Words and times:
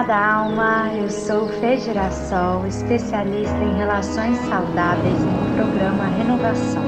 amada 0.00 0.16
alma, 0.16 0.90
eu 0.94 1.10
sou 1.10 1.46
Fê 1.60 1.76
Girassol, 1.76 2.66
especialista 2.66 3.58
em 3.58 3.76
relações 3.76 4.38
saudáveis 4.48 5.18
no 5.20 5.54
programa 5.54 6.06
Renovação. 6.16 6.82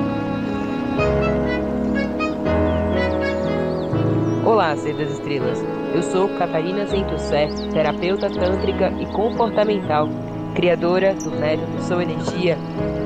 Olá, 4.47 4.75
Ser 4.77 4.97
das 4.97 5.11
Estrelas. 5.11 5.63
Eu 5.95 6.03
sou 6.03 6.27
Catarina 6.39 6.87
Zentussé, 6.87 7.49
terapeuta 7.71 8.31
tântrica 8.31 8.91
e 8.99 9.05
comportamental, 9.13 10.09
criadora 10.55 11.15
do 11.15 11.33
método 11.33 11.83
Sou 11.83 12.01
Energia 12.01 12.57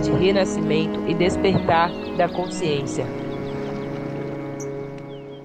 de 0.05 0.13
renascimento 0.13 1.01
e 1.09 1.15
despertar 1.15 1.91
da 2.17 2.29
consciência. 2.29 3.26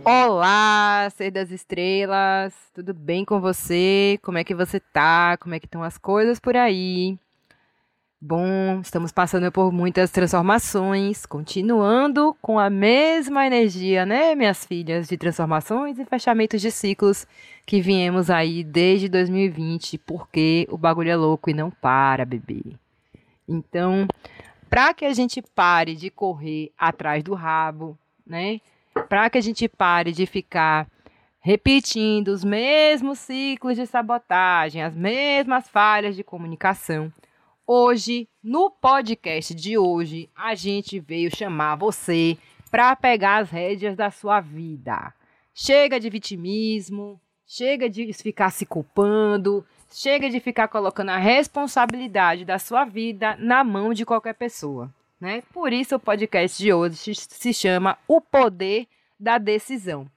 Olá, 0.03 1.07
Ser 1.15 1.29
das 1.29 1.51
Estrelas, 1.51 2.55
tudo 2.73 2.91
bem 2.91 3.23
com 3.23 3.39
você? 3.39 4.17
Como 4.23 4.39
é 4.39 4.43
que 4.43 4.55
você 4.55 4.79
tá? 4.79 5.37
Como 5.37 5.53
é 5.53 5.59
que 5.59 5.67
estão 5.67 5.83
as 5.83 5.95
coisas 5.95 6.39
por 6.39 6.57
aí? 6.57 7.19
Bom, 8.19 8.81
estamos 8.81 9.11
passando 9.11 9.51
por 9.51 9.71
muitas 9.71 10.09
transformações, 10.09 11.25
continuando 11.27 12.35
com 12.41 12.57
a 12.57 12.67
mesma 12.67 13.45
energia, 13.45 14.03
né, 14.03 14.33
minhas 14.33 14.65
filhas, 14.65 15.07
de 15.07 15.17
transformações 15.17 15.99
e 15.99 16.05
fechamentos 16.05 16.61
de 16.61 16.71
ciclos 16.71 17.27
que 17.63 17.79
viemos 17.79 18.31
aí 18.31 18.63
desde 18.63 19.07
2020, 19.07 19.99
porque 19.99 20.67
o 20.71 20.77
bagulho 20.79 21.11
é 21.11 21.15
louco 21.15 21.51
e 21.51 21.53
não 21.53 21.69
para, 21.69 22.25
bebê. 22.25 22.63
Então, 23.47 24.07
para 24.67 24.95
que 24.95 25.05
a 25.05 25.13
gente 25.13 25.41
pare 25.41 25.95
de 25.95 26.09
correr 26.09 26.71
atrás 26.75 27.23
do 27.23 27.35
rabo, 27.35 27.95
né? 28.25 28.61
Para 29.07 29.29
que 29.29 29.37
a 29.37 29.41
gente 29.41 29.67
pare 29.67 30.11
de 30.11 30.25
ficar 30.25 30.87
repetindo 31.39 32.29
os 32.29 32.43
mesmos 32.43 33.19
ciclos 33.19 33.75
de 33.75 33.85
sabotagem, 33.85 34.83
as 34.83 34.95
mesmas 34.95 35.67
falhas 35.67 36.15
de 36.15 36.23
comunicação. 36.23 37.11
Hoje, 37.65 38.27
no 38.43 38.69
podcast 38.69 39.55
de 39.55 39.77
hoje, 39.77 40.29
a 40.35 40.55
gente 40.55 40.99
veio 40.99 41.35
chamar 41.35 41.75
você 41.75 42.37
para 42.69 42.95
pegar 42.95 43.37
as 43.37 43.49
rédeas 43.49 43.95
da 43.95 44.11
sua 44.11 44.39
vida. 44.39 45.13
Chega 45.53 45.99
de 45.99 46.09
vitimismo, 46.09 47.19
chega 47.45 47.89
de 47.89 48.13
ficar 48.13 48.51
se 48.51 48.65
culpando, 48.65 49.65
chega 49.91 50.29
de 50.29 50.39
ficar 50.39 50.67
colocando 50.67 51.09
a 51.09 51.17
responsabilidade 51.17 52.45
da 52.45 52.57
sua 52.59 52.85
vida 52.85 53.35
na 53.37 53.63
mão 53.63 53.93
de 53.93 54.05
qualquer 54.05 54.33
pessoa. 54.35 54.93
Né? 55.21 55.43
Por 55.53 55.71
isso 55.71 55.95
o 55.95 55.99
podcast 55.99 56.57
de 56.57 56.73
hoje 56.73 57.13
se 57.13 57.53
chama 57.53 57.95
O 58.07 58.19
Poder 58.19 58.87
da 59.19 59.37
Decisão. 59.37 60.07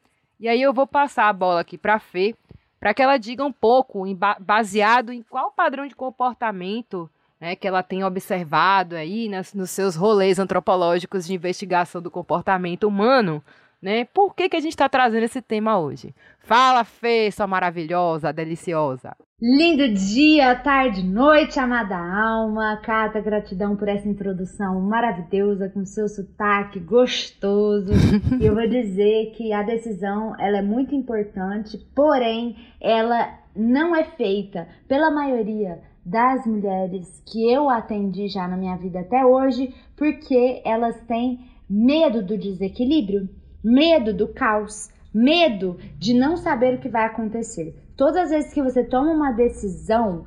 E 0.41 0.49
aí 0.49 0.63
eu 0.63 0.73
vou 0.73 0.87
passar 0.87 1.29
a 1.29 1.33
bola 1.33 1.61
aqui 1.61 1.77
para 1.77 1.97
a 1.97 1.99
Fê, 1.99 2.35
para 2.81 2.95
que 2.95 3.03
ela 3.03 3.19
diga 3.19 3.45
um 3.45 3.53
pouco, 3.53 4.07
em, 4.07 4.19
baseado 4.41 5.13
em 5.13 5.23
qual 5.23 5.53
padrão 5.53 5.87
de 5.87 5.95
comportamento 5.95 7.09
né, 7.39 7.55
que 7.55 7.69
ela 7.69 7.83
tem 7.83 8.03
observado 8.03 8.97
aí 8.97 9.29
nas, 9.29 9.53
nos 9.53 9.71
seus 9.71 9.95
rolês 9.95 10.39
antropológicos 10.39 11.27
de 11.27 11.35
investigação 11.35 12.01
do 12.01 12.11
comportamento 12.11 12.85
humano, 12.85 13.45
né? 13.83 14.07
Por 14.07 14.35
que, 14.35 14.49
que 14.49 14.57
a 14.57 14.61
gente 14.61 14.73
está 14.73 14.89
trazendo 14.89 15.25
esse 15.25 15.43
tema 15.43 15.79
hoje? 15.79 16.15
Fala, 16.41 16.85
Fê, 16.85 17.31
sua 17.31 17.47
maravilhosa, 17.47 18.33
deliciosa. 18.33 19.15
Lindo 19.47 19.93
dia, 19.93 20.55
tarde, 20.55 21.03
noite, 21.03 21.61
amada 21.61 21.99
alma. 21.99 22.81
Cata, 22.83 23.21
gratidão 23.21 23.77
por 23.77 23.89
essa 23.89 24.09
introdução 24.09 24.81
maravilhosa, 24.81 25.69
com 25.69 25.85
seu 25.85 26.09
sotaque 26.09 26.81
gostoso. 26.81 27.93
e 28.41 28.47
eu 28.47 28.55
vou 28.55 28.67
dizer 28.67 29.33
que 29.37 29.53
a 29.53 29.63
decisão 29.63 30.35
ela 30.41 30.57
é 30.57 30.63
muito 30.63 30.95
importante, 30.95 31.77
porém, 31.95 32.57
ela 32.81 33.39
não 33.55 33.95
é 33.95 34.05
feita 34.05 34.67
pela 34.89 35.11
maioria 35.11 35.79
das 36.03 36.47
mulheres 36.47 37.23
que 37.27 37.47
eu 37.53 37.69
atendi 37.69 38.29
já 38.29 38.49
na 38.49 38.57
minha 38.57 38.79
vida 38.79 39.01
até 39.01 39.27
hoje, 39.27 39.75
porque 39.95 40.63
elas 40.65 40.99
têm 41.03 41.41
medo 41.69 42.23
do 42.23 42.39
desequilíbrio 42.39 43.29
medo 43.63 44.15
do 44.15 44.27
caos, 44.27 44.89
medo 45.13 45.77
de 45.99 46.15
não 46.15 46.35
saber 46.35 46.77
o 46.77 46.81
que 46.81 46.89
vai 46.89 47.05
acontecer. 47.05 47.84
Todas 47.97 48.25
as 48.25 48.31
vezes 48.31 48.53
que 48.53 48.63
você 48.63 48.83
toma 48.83 49.13
uma 49.13 49.31
decisão, 49.31 50.25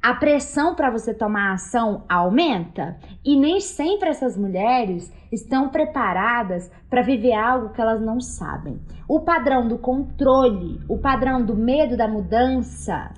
a 0.00 0.14
pressão 0.14 0.76
para 0.76 0.90
você 0.90 1.12
tomar 1.12 1.52
ação 1.52 2.04
aumenta 2.08 2.96
e 3.24 3.34
nem 3.34 3.58
sempre 3.58 4.08
essas 4.08 4.36
mulheres 4.36 5.12
estão 5.32 5.68
preparadas 5.68 6.70
para 6.88 7.02
viver 7.02 7.34
algo 7.34 7.70
que 7.70 7.80
elas 7.80 8.00
não 8.00 8.20
sabem. 8.20 8.78
O 9.08 9.20
padrão 9.20 9.66
do 9.66 9.76
controle, 9.76 10.80
o 10.88 10.98
padrão 10.98 11.44
do 11.44 11.56
medo 11.56 11.96
da 11.96 12.06
mudança, 12.06 13.12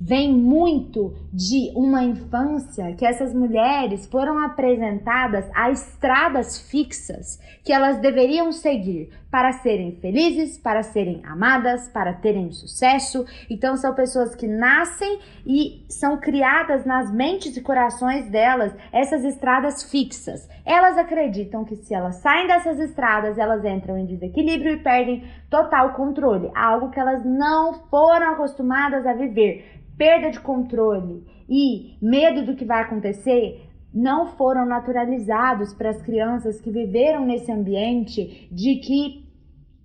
vem 0.00 0.32
muito 0.32 1.12
de 1.32 1.72
uma 1.74 2.04
infância 2.04 2.94
que 2.94 3.04
essas 3.04 3.34
mulheres 3.34 4.06
foram 4.06 4.38
apresentadas 4.38 5.44
a 5.54 5.70
estradas 5.70 6.58
fixas 6.58 7.38
que 7.64 7.72
elas 7.72 7.98
deveriam 7.98 8.52
seguir 8.52 9.10
para 9.30 9.52
serem 9.52 9.92
felizes, 10.00 10.58
para 10.58 10.82
serem 10.82 11.22
amadas, 11.24 11.88
para 11.88 12.14
terem 12.14 12.50
sucesso. 12.50 13.26
Então 13.50 13.76
são 13.76 13.94
pessoas 13.94 14.34
que 14.34 14.46
nascem 14.46 15.18
e 15.46 15.84
são 15.88 16.18
criadas 16.18 16.84
nas 16.84 17.12
mentes 17.12 17.56
e 17.56 17.62
corações 17.62 18.30
delas 18.30 18.74
essas 18.92 19.24
estradas 19.24 19.90
fixas. 19.90 20.48
Elas 20.64 20.96
acreditam 20.96 21.64
que 21.64 21.76
se 21.76 21.94
elas 21.94 22.16
saem 22.16 22.46
dessas 22.46 22.78
estradas, 22.78 23.38
elas 23.38 23.64
entram 23.64 23.98
em 23.98 24.06
desequilíbrio 24.06 24.74
e 24.74 24.82
perdem 24.82 25.24
total 25.50 25.92
controle, 25.92 26.50
algo 26.54 26.90
que 26.90 27.00
elas 27.00 27.24
não 27.24 27.74
foram 27.90 28.32
acostumadas 28.32 29.06
a 29.06 29.12
viver 29.12 29.78
perda 29.98 30.30
de 30.30 30.38
controle 30.38 31.26
e 31.48 31.98
medo 32.00 32.46
do 32.46 32.54
que 32.54 32.64
vai 32.64 32.82
acontecer 32.82 33.67
não 33.98 34.28
foram 34.28 34.64
naturalizados 34.64 35.74
para 35.74 35.90
as 35.90 36.00
crianças 36.00 36.60
que 36.60 36.70
viveram 36.70 37.26
nesse 37.26 37.50
ambiente 37.50 38.48
de 38.52 38.76
que 38.76 39.26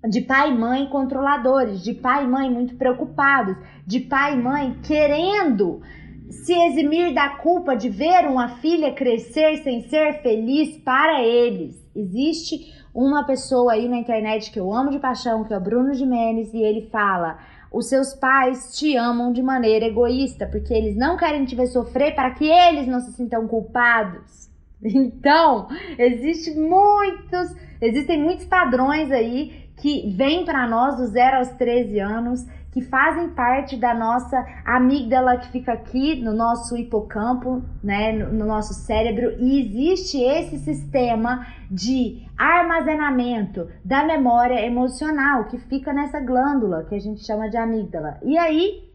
de 0.07 0.21
pai 0.21 0.51
e 0.51 0.57
mãe 0.57 0.85
controladores, 0.87 1.81
de 1.81 1.93
pai 1.93 2.25
e 2.25 2.27
mãe 2.27 2.51
muito 2.51 2.75
preocupados, 2.75 3.55
de 3.87 4.01
pai 4.01 4.33
e 4.33 4.41
mãe 4.41 4.77
querendo 4.83 5.81
se 6.29 6.53
eximir 6.53 7.13
da 7.13 7.29
culpa 7.37 7.75
de 7.75 7.89
ver 7.89 8.27
uma 8.27 8.49
filha 8.57 8.93
crescer 8.93 9.57
sem 9.63 9.81
ser 9.87 10.21
feliz 10.21 10.77
para 10.77 11.23
eles. 11.23 11.83
Existe 11.95 12.71
uma 12.93 13.23
pessoa 13.23 13.73
aí 13.73 13.87
na 13.87 13.97
internet 13.97 14.51
que 14.51 14.59
eu 14.59 14.71
amo 14.71 14.91
de 14.91 14.99
paixão, 14.99 15.43
que 15.43 15.53
é 15.53 15.57
o 15.57 15.61
Bruno 15.61 15.93
Jimenez, 15.93 16.53
e 16.53 16.61
ele 16.61 16.81
fala: 16.91 17.39
os 17.73 17.89
seus 17.89 18.13
pais 18.13 18.77
te 18.77 18.95
amam 18.95 19.33
de 19.33 19.41
maneira 19.41 19.85
egoísta, 19.85 20.45
porque 20.45 20.71
eles 20.71 20.95
não 20.95 21.17
querem 21.17 21.43
te 21.43 21.55
ver 21.55 21.65
sofrer 21.65 22.13
para 22.13 22.29
que 22.29 22.45
eles 22.45 22.87
não 22.87 22.99
se 22.99 23.11
sintam 23.13 23.47
culpados. 23.47 24.43
Então, 24.85 25.69
existe 25.97 26.53
muitos, 26.53 27.55
existem 27.79 28.21
muitos 28.21 28.43
padrões 28.43 29.09
aí 29.13 29.69
que 29.77 30.13
vêm 30.13 30.43
para 30.43 30.67
nós 30.67 30.97
dos 30.97 31.11
0 31.11 31.37
aos 31.37 31.47
13 31.53 31.99
anos 32.01 32.45
que 32.73 32.81
fazem 32.81 33.29
parte 33.29 33.77
da 33.77 33.93
nossa 33.93 34.43
amígdala 34.65 35.37
que 35.37 35.49
fica 35.49 35.73
aqui 35.73 36.15
no 36.15 36.33
nosso 36.33 36.75
hipocampo, 36.75 37.61
né, 37.83 38.11
no, 38.11 38.33
no 38.33 38.45
nosso 38.47 38.73
cérebro, 38.73 39.35
e 39.39 39.61
existe 39.61 40.19
esse 40.19 40.57
sistema 40.57 41.45
de 41.69 42.27
armazenamento 42.35 43.69
da 43.85 44.03
memória 44.03 44.59
emocional 44.65 45.45
que 45.45 45.59
fica 45.59 45.93
nessa 45.93 46.19
glândula 46.19 46.83
que 46.85 46.95
a 46.95 46.99
gente 46.99 47.23
chama 47.23 47.47
de 47.47 47.57
amígdala. 47.57 48.17
E 48.23 48.39
aí, 48.39 48.91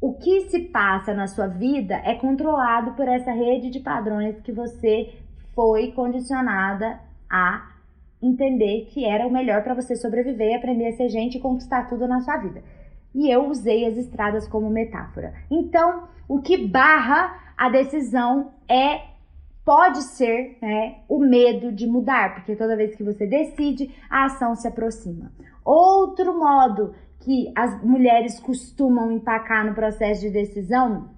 o 0.00 0.14
que 0.14 0.48
se 0.48 0.60
passa 0.60 1.12
na 1.12 1.26
sua 1.26 1.46
vida 1.46 2.00
é 2.06 2.14
controlado 2.14 2.92
por 2.92 3.06
essa 3.06 3.30
rede 3.30 3.68
de 3.68 3.80
padrões 3.80 4.40
que 4.40 4.52
você 4.52 5.12
foi 5.54 5.92
condicionada 5.92 6.98
a 7.28 7.72
entender 8.22 8.86
que 8.90 9.04
era 9.04 9.26
o 9.26 9.30
melhor 9.30 9.62
para 9.62 9.74
você 9.74 9.96
sobreviver, 9.96 10.56
aprender 10.56 10.88
a 10.88 10.92
ser 10.92 11.10
gente 11.10 11.36
e 11.36 11.40
conquistar 11.40 11.90
tudo 11.90 12.08
na 12.08 12.20
sua 12.20 12.38
vida 12.38 12.62
e 13.14 13.30
eu 13.30 13.48
usei 13.48 13.86
as 13.86 13.96
estradas 13.96 14.48
como 14.48 14.70
metáfora. 14.70 15.34
Então, 15.50 16.08
o 16.28 16.40
que 16.40 16.66
barra 16.66 17.38
a 17.56 17.68
decisão 17.68 18.52
é 18.68 19.12
pode 19.64 20.02
ser 20.02 20.58
né, 20.60 20.96
o 21.08 21.18
medo 21.18 21.70
de 21.70 21.86
mudar, 21.86 22.34
porque 22.34 22.56
toda 22.56 22.76
vez 22.76 22.94
que 22.96 23.04
você 23.04 23.26
decide, 23.26 23.94
a 24.10 24.24
ação 24.24 24.54
se 24.54 24.66
aproxima. 24.66 25.30
Outro 25.64 26.38
modo 26.38 26.94
que 27.20 27.52
as 27.54 27.82
mulheres 27.82 28.40
costumam 28.40 29.12
empacar 29.12 29.64
no 29.64 29.74
processo 29.74 30.22
de 30.22 30.30
decisão 30.30 31.10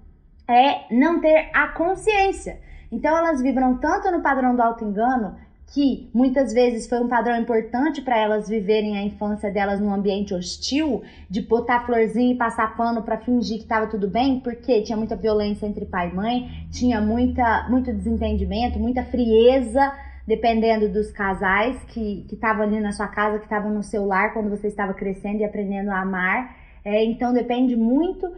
é 0.47 0.93
não 0.93 1.19
ter 1.19 1.49
a 1.53 1.69
consciência. 1.69 2.59
Então 2.91 3.17
elas 3.17 3.41
vibram 3.41 3.77
tanto 3.77 4.11
no 4.11 4.21
padrão 4.21 4.55
do 4.55 4.61
auto-engano 4.61 5.35
que 5.67 6.09
muitas 6.13 6.53
vezes 6.53 6.87
foi 6.87 6.99
um 6.99 7.07
padrão 7.07 7.37
importante 7.37 8.01
para 8.01 8.17
elas 8.17 8.47
viverem 8.47 8.97
a 8.97 9.03
infância 9.03 9.51
delas 9.51 9.79
num 9.79 9.93
ambiente 9.93 10.33
hostil, 10.33 11.03
de 11.29 11.41
botar 11.41 11.85
florzinha 11.85 12.33
e 12.33 12.37
passar 12.37 12.75
pano 12.77 13.01
para 13.01 13.17
fingir 13.17 13.57
que 13.57 13.63
estava 13.63 13.87
tudo 13.87 14.07
bem, 14.07 14.39
porque 14.39 14.81
tinha 14.81 14.97
muita 14.97 15.15
violência 15.15 15.65
entre 15.65 15.85
pai 15.85 16.09
e 16.09 16.15
mãe, 16.15 16.49
tinha 16.71 17.01
muita, 17.01 17.67
muito 17.69 17.91
desentendimento, 17.91 18.79
muita 18.79 19.03
frieza, 19.03 19.91
dependendo 20.25 20.87
dos 20.89 21.11
casais 21.11 21.77
que 21.85 22.25
estavam 22.31 22.63
ali 22.63 22.79
na 22.79 22.91
sua 22.91 23.07
casa, 23.07 23.37
que 23.37 23.45
estavam 23.45 23.71
no 23.73 23.83
seu 23.83 24.05
lar 24.05 24.33
quando 24.33 24.49
você 24.49 24.67
estava 24.67 24.93
crescendo 24.93 25.39
e 25.39 25.43
aprendendo 25.43 25.89
a 25.89 25.99
amar. 25.99 26.55
É, 26.83 27.03
então 27.03 27.33
depende 27.33 27.75
muito 27.75 28.31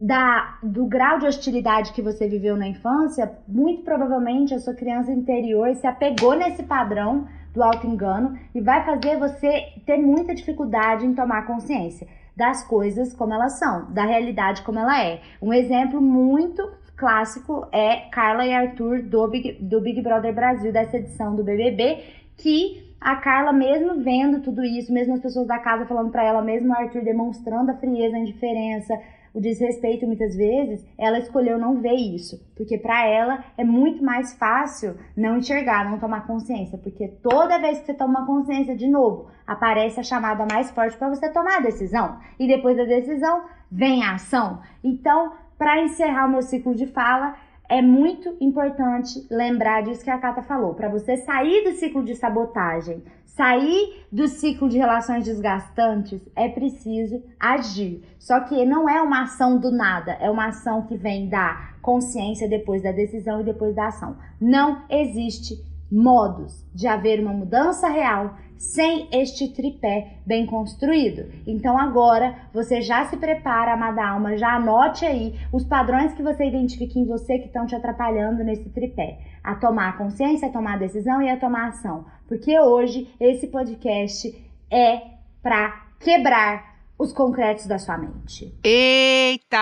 da, 0.00 0.58
do 0.62 0.86
grau 0.86 1.18
de 1.18 1.26
hostilidade 1.26 1.92
que 1.92 2.02
você 2.02 2.28
viveu 2.28 2.56
na 2.56 2.68
infância, 2.68 3.32
muito 3.48 3.82
provavelmente 3.82 4.54
a 4.54 4.58
sua 4.58 4.74
criança 4.74 5.10
interior 5.10 5.74
se 5.74 5.86
apegou 5.86 6.34
nesse 6.34 6.62
padrão 6.62 7.26
do 7.54 7.62
auto-engano 7.62 8.38
e 8.54 8.60
vai 8.60 8.84
fazer 8.84 9.18
você 9.18 9.72
ter 9.86 9.96
muita 9.96 10.34
dificuldade 10.34 11.06
em 11.06 11.14
tomar 11.14 11.46
consciência 11.46 12.06
das 12.36 12.62
coisas 12.62 13.14
como 13.14 13.32
elas 13.32 13.58
são, 13.58 13.90
da 13.92 14.04
realidade 14.04 14.60
como 14.60 14.78
ela 14.78 15.02
é. 15.02 15.22
Um 15.40 15.54
exemplo 15.54 16.00
muito 16.02 16.70
clássico 16.94 17.66
é 17.72 18.08
Carla 18.10 18.46
e 18.46 18.54
Arthur 18.54 19.02
do 19.02 19.26
Big, 19.28 19.52
do 19.54 19.80
Big 19.80 20.02
Brother 20.02 20.34
Brasil, 20.34 20.70
dessa 20.70 20.98
edição 20.98 21.34
do 21.34 21.42
BBB, 21.42 22.04
que 22.36 22.85
a 23.00 23.16
Carla, 23.16 23.52
mesmo 23.52 24.02
vendo 24.02 24.40
tudo 24.40 24.64
isso, 24.64 24.92
mesmo 24.92 25.14
as 25.14 25.20
pessoas 25.20 25.46
da 25.46 25.58
casa 25.58 25.86
falando 25.86 26.10
para 26.10 26.24
ela, 26.24 26.42
mesmo 26.42 26.70
o 26.70 26.76
Arthur 26.76 27.02
demonstrando 27.02 27.70
a 27.70 27.76
frieza, 27.76 28.16
a 28.16 28.20
indiferença, 28.20 28.98
o 29.36 29.40
desrespeito 29.40 30.06
muitas 30.06 30.34
vezes, 30.34 30.82
ela 30.96 31.18
escolheu 31.18 31.58
não 31.58 31.76
ver 31.76 31.92
isso, 31.92 32.42
porque 32.56 32.78
para 32.78 33.06
ela 33.06 33.44
é 33.58 33.62
muito 33.62 34.02
mais 34.02 34.32
fácil 34.32 34.96
não 35.14 35.36
enxergar, 35.36 35.90
não 35.90 35.98
tomar 35.98 36.26
consciência, 36.26 36.78
porque 36.78 37.06
toda 37.22 37.60
vez 37.60 37.78
que 37.78 37.84
você 37.84 37.92
toma 37.92 38.24
consciência 38.24 38.74
de 38.74 38.88
novo, 38.88 39.26
aparece 39.46 40.00
a 40.00 40.02
chamada 40.02 40.46
mais 40.50 40.70
forte 40.70 40.96
para 40.96 41.10
você 41.10 41.28
tomar 41.28 41.58
a 41.58 41.60
decisão, 41.60 42.16
e 42.38 42.48
depois 42.48 42.78
da 42.78 42.84
decisão 42.84 43.42
vem 43.70 44.02
a 44.02 44.14
ação. 44.14 44.60
Então, 44.82 45.34
para 45.58 45.82
encerrar 45.82 46.26
o 46.26 46.30
meu 46.30 46.40
ciclo 46.40 46.74
de 46.74 46.86
fala, 46.86 47.36
é 47.68 47.82
muito 47.82 48.36
importante 48.40 49.26
lembrar 49.30 49.82
disso 49.82 50.04
que 50.04 50.10
a 50.10 50.18
Kata 50.18 50.42
falou. 50.42 50.74
Para 50.74 50.88
você 50.88 51.16
sair 51.18 51.64
do 51.64 51.72
ciclo 51.72 52.04
de 52.04 52.14
sabotagem, 52.14 53.02
sair 53.24 54.06
do 54.10 54.26
ciclo 54.28 54.68
de 54.68 54.78
relações 54.78 55.24
desgastantes, 55.24 56.20
é 56.34 56.48
preciso 56.48 57.22
agir. 57.38 58.02
Só 58.18 58.40
que 58.40 58.64
não 58.64 58.88
é 58.88 59.00
uma 59.02 59.22
ação 59.22 59.58
do 59.58 59.70
nada, 59.70 60.12
é 60.20 60.30
uma 60.30 60.46
ação 60.46 60.82
que 60.82 60.96
vem 60.96 61.28
da 61.28 61.74
consciência 61.82 62.48
depois 62.48 62.82
da 62.82 62.92
decisão 62.92 63.40
e 63.40 63.44
depois 63.44 63.74
da 63.74 63.88
ação. 63.88 64.16
Não 64.40 64.82
existe 64.88 65.62
modos 65.90 66.64
de 66.74 66.86
haver 66.86 67.20
uma 67.20 67.32
mudança 67.32 67.88
real 67.88 68.36
sem 68.58 69.08
este 69.12 69.48
tripé 69.52 70.18
bem 70.24 70.46
construído. 70.46 71.30
Então 71.46 71.78
agora 71.78 72.34
você 72.52 72.80
já 72.80 73.04
se 73.04 73.16
prepara, 73.16 73.72
amada 73.74 74.06
alma, 74.06 74.36
já 74.36 74.54
anote 74.54 75.04
aí 75.04 75.38
os 75.52 75.64
padrões 75.64 76.12
que 76.14 76.22
você 76.22 76.46
identifica 76.46 76.98
em 76.98 77.06
você 77.06 77.38
que 77.38 77.46
estão 77.46 77.66
te 77.66 77.74
atrapalhando 77.74 78.42
nesse 78.44 78.68
tripé. 78.70 79.18
A 79.42 79.54
tomar 79.54 79.90
a 79.90 79.92
consciência, 79.92 80.48
a 80.48 80.52
tomar 80.52 80.74
a 80.74 80.78
decisão 80.78 81.22
e 81.22 81.30
a 81.30 81.36
tomar 81.36 81.66
a 81.66 81.68
ação. 81.68 82.04
Porque 82.26 82.58
hoje 82.58 83.08
esse 83.20 83.46
podcast 83.46 84.34
é 84.70 85.02
para 85.42 85.86
quebrar 86.00 86.76
os 86.98 87.12
concretos 87.12 87.66
da 87.66 87.78
sua 87.78 87.98
mente. 87.98 88.52
Eita! 88.64 89.58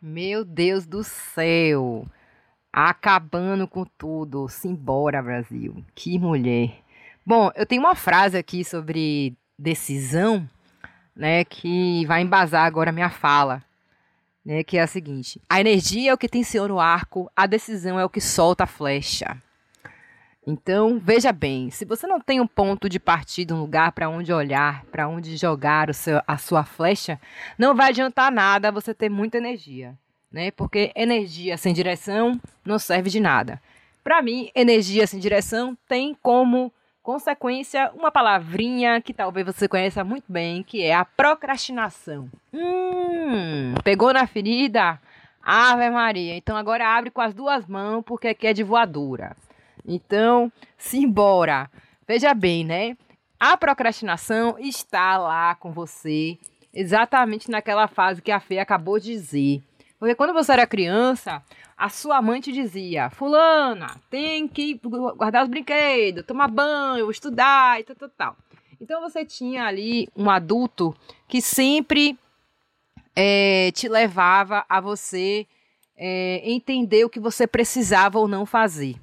Meu 0.00 0.44
Deus 0.44 0.86
do 0.86 1.02
céu! 1.02 2.06
Acabando 2.72 3.66
com 3.66 3.84
tudo. 3.84 4.48
Simbora, 4.48 5.22
Brasil. 5.22 5.84
Que 5.94 6.18
mulher. 6.18 6.87
Bom, 7.28 7.50
eu 7.54 7.66
tenho 7.66 7.82
uma 7.82 7.94
frase 7.94 8.38
aqui 8.38 8.64
sobre 8.64 9.36
decisão, 9.58 10.48
né, 11.14 11.44
que 11.44 12.06
vai 12.06 12.22
embasar 12.22 12.64
agora 12.64 12.88
a 12.88 12.92
minha 12.92 13.10
fala, 13.10 13.62
né, 14.42 14.64
que 14.64 14.78
é 14.78 14.80
a 14.80 14.86
seguinte: 14.86 15.38
a 15.46 15.60
energia 15.60 16.10
é 16.10 16.14
o 16.14 16.16
que 16.16 16.26
tensiona 16.26 16.72
o 16.72 16.80
arco, 16.80 17.30
a 17.36 17.44
decisão 17.44 18.00
é 18.00 18.04
o 18.06 18.08
que 18.08 18.18
solta 18.18 18.64
a 18.64 18.66
flecha. 18.66 19.36
Então, 20.46 20.98
veja 20.98 21.30
bem, 21.30 21.70
se 21.70 21.84
você 21.84 22.06
não 22.06 22.18
tem 22.18 22.40
um 22.40 22.46
ponto 22.46 22.88
de 22.88 22.98
partida, 22.98 23.54
um 23.54 23.60
lugar 23.60 23.92
para 23.92 24.08
onde 24.08 24.32
olhar, 24.32 24.86
para 24.86 25.06
onde 25.06 25.36
jogar 25.36 25.94
seu, 25.94 26.22
a 26.26 26.38
sua 26.38 26.64
flecha, 26.64 27.20
não 27.58 27.74
vai 27.74 27.90
adiantar 27.90 28.32
nada 28.32 28.72
você 28.72 28.94
ter 28.94 29.10
muita 29.10 29.36
energia, 29.36 29.94
né? 30.32 30.50
Porque 30.50 30.92
energia 30.96 31.58
sem 31.58 31.74
direção 31.74 32.40
não 32.64 32.78
serve 32.78 33.10
de 33.10 33.20
nada. 33.20 33.60
Para 34.02 34.22
mim, 34.22 34.50
energia 34.54 35.06
sem 35.06 35.20
direção 35.20 35.76
tem 35.86 36.16
como 36.22 36.72
consequência, 37.08 37.90
uma 37.94 38.10
palavrinha 38.10 39.00
que 39.00 39.14
talvez 39.14 39.46
você 39.46 39.66
conheça 39.66 40.04
muito 40.04 40.30
bem, 40.30 40.62
que 40.62 40.82
é 40.82 40.94
a 40.94 41.06
procrastinação. 41.06 42.28
Hum, 42.52 43.72
pegou 43.82 44.12
na 44.12 44.26
ferida? 44.26 45.00
Ave 45.42 45.88
Maria. 45.88 46.36
Então 46.36 46.54
agora 46.54 46.86
abre 46.86 47.10
com 47.10 47.22
as 47.22 47.32
duas 47.32 47.66
mãos, 47.66 48.02
porque 48.04 48.28
aqui 48.28 48.46
é 48.46 48.52
de 48.52 48.62
voadora. 48.62 49.34
Então, 49.86 50.52
simbora. 50.76 51.70
Veja 52.06 52.34
bem, 52.34 52.62
né? 52.62 52.94
A 53.40 53.56
procrastinação 53.56 54.58
está 54.58 55.16
lá 55.16 55.54
com 55.54 55.72
você, 55.72 56.36
exatamente 56.74 57.50
naquela 57.50 57.88
fase 57.88 58.20
que 58.20 58.30
a 58.30 58.38
Fê 58.38 58.58
acabou 58.58 59.00
de 59.00 59.12
dizer. 59.12 59.62
Porque 59.98 60.14
quando 60.14 60.32
você 60.32 60.52
era 60.52 60.66
criança, 60.66 61.42
a 61.76 61.88
sua 61.88 62.22
mãe 62.22 62.40
te 62.40 62.52
dizia: 62.52 63.10
Fulana, 63.10 64.00
tem 64.08 64.46
que 64.46 64.80
guardar 65.16 65.42
os 65.42 65.48
brinquedos, 65.48 66.24
tomar 66.24 66.48
banho, 66.48 67.10
estudar 67.10 67.80
e 67.80 67.84
tal, 67.84 67.96
tal, 67.96 68.08
tal. 68.10 68.36
Então 68.80 69.00
você 69.00 69.24
tinha 69.24 69.64
ali 69.64 70.08
um 70.16 70.30
adulto 70.30 70.94
que 71.26 71.40
sempre 71.40 72.16
é, 73.14 73.72
te 73.72 73.88
levava 73.88 74.64
a 74.68 74.80
você 74.80 75.46
é, 75.96 76.40
entender 76.44 77.04
o 77.04 77.10
que 77.10 77.18
você 77.18 77.46
precisava 77.46 78.20
ou 78.20 78.28
não 78.28 78.46
fazer, 78.46 78.94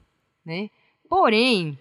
né? 0.45 0.69
Porém, 1.09 1.77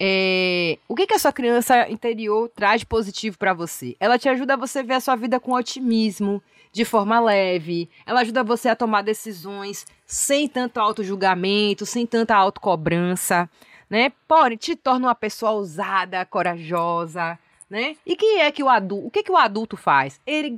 é, 0.00 0.78
o 0.88 0.94
que, 0.94 1.06
que 1.06 1.14
a 1.14 1.18
sua 1.18 1.32
criança 1.32 1.88
interior 1.90 2.48
traz 2.48 2.80
de 2.80 2.86
positivo 2.86 3.38
para 3.38 3.52
você? 3.52 3.94
Ela 4.00 4.18
te 4.18 4.28
ajuda 4.28 4.54
a 4.54 4.56
você 4.56 4.82
ver 4.82 4.94
a 4.94 5.00
sua 5.00 5.14
vida 5.14 5.38
com 5.38 5.52
otimismo, 5.52 6.42
de 6.74 6.84
forma 6.84 7.20
leve. 7.20 7.88
Ela 8.04 8.20
ajuda 8.20 8.42
você 8.42 8.68
a 8.68 8.76
tomar 8.76 9.02
decisões 9.02 9.86
sem 10.04 10.48
tanto 10.48 10.80
auto-julgamento, 10.80 11.86
sem 11.86 12.04
tanta 12.04 12.34
autocobrança, 12.34 13.48
né? 13.88 14.12
Porém, 14.26 14.58
te 14.58 14.74
torna 14.74 15.06
uma 15.06 15.14
pessoa 15.14 15.52
ousada, 15.52 16.26
corajosa, 16.26 17.38
né? 17.70 17.96
E 18.04 18.16
que 18.16 18.40
é 18.40 18.50
que 18.50 18.62
o 18.62 18.68
adulto, 18.68 19.06
o 19.06 19.10
que 19.10 19.22
que 19.22 19.30
o 19.30 19.36
adulto 19.36 19.76
faz? 19.76 20.20
Ele, 20.26 20.52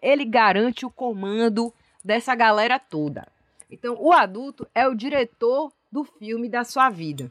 ele 0.00 0.24
garante 0.24 0.86
o 0.86 0.90
comando 0.90 1.70
dessa 2.02 2.34
galera 2.34 2.78
toda. 2.78 3.28
Então, 3.70 3.96
o 4.00 4.14
adulto 4.14 4.66
é 4.74 4.88
o 4.88 4.94
diretor 4.94 5.70
do 5.92 6.02
filme 6.02 6.48
da 6.48 6.64
sua 6.64 6.88
vida. 6.88 7.30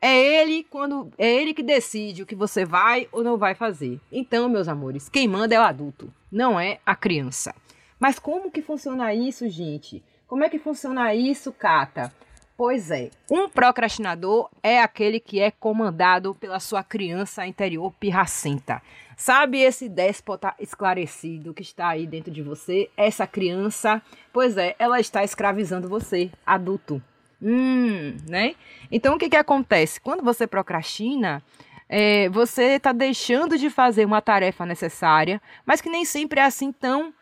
É 0.00 0.16
ele 0.16 0.64
quando 0.64 1.10
é 1.16 1.32
ele 1.32 1.54
que 1.54 1.62
decide 1.62 2.22
o 2.22 2.26
que 2.26 2.34
você 2.34 2.64
vai 2.64 3.08
ou 3.10 3.24
não 3.24 3.36
vai 3.36 3.54
fazer. 3.54 4.00
Então, 4.12 4.48
meus 4.48 4.68
amores, 4.68 5.08
quem 5.08 5.26
manda 5.26 5.54
é 5.54 5.58
o 5.58 5.62
adulto, 5.62 6.12
não 6.30 6.60
é 6.60 6.78
a 6.84 6.94
criança. 6.94 7.54
Mas 7.98 8.18
como 8.18 8.50
que 8.50 8.60
funciona 8.60 9.14
isso, 9.14 9.48
gente? 9.48 10.02
Como 10.26 10.44
é 10.44 10.50
que 10.50 10.58
funciona 10.58 11.14
isso, 11.14 11.52
Cata? 11.52 12.12
Pois 12.56 12.90
é, 12.90 13.10
um 13.30 13.50
procrastinador 13.50 14.48
é 14.62 14.80
aquele 14.80 15.20
que 15.20 15.40
é 15.40 15.50
comandado 15.50 16.34
pela 16.34 16.58
sua 16.58 16.82
criança 16.82 17.46
interior 17.46 17.92
pirracenta. 18.00 18.80
Sabe 19.14 19.60
esse 19.60 19.90
déspota 19.90 20.54
esclarecido 20.58 21.52
que 21.52 21.62
está 21.62 21.88
aí 21.88 22.06
dentro 22.06 22.30
de 22.30 22.42
você? 22.42 22.88
Essa 22.96 23.26
criança, 23.26 24.00
pois 24.32 24.56
é, 24.56 24.74
ela 24.78 24.98
está 25.00 25.22
escravizando 25.22 25.88
você, 25.88 26.30
adulto. 26.46 27.02
Hum, 27.42 28.16
né? 28.28 28.54
Então 28.90 29.14
o 29.14 29.18
que, 29.18 29.28
que 29.28 29.36
acontece? 29.36 30.00
Quando 30.00 30.22
você 30.22 30.46
procrastina, 30.46 31.42
é, 31.88 32.28
você 32.30 32.76
está 32.76 32.92
deixando 32.92 33.58
de 33.58 33.70
fazer 33.70 34.04
uma 34.04 34.20
tarefa 34.20 34.66
necessária, 34.66 35.40
mas 35.64 35.80
que 35.80 35.90
nem 35.90 36.04
sempre 36.04 36.40
é 36.40 36.44
assim 36.44 36.72
tão 36.72 37.12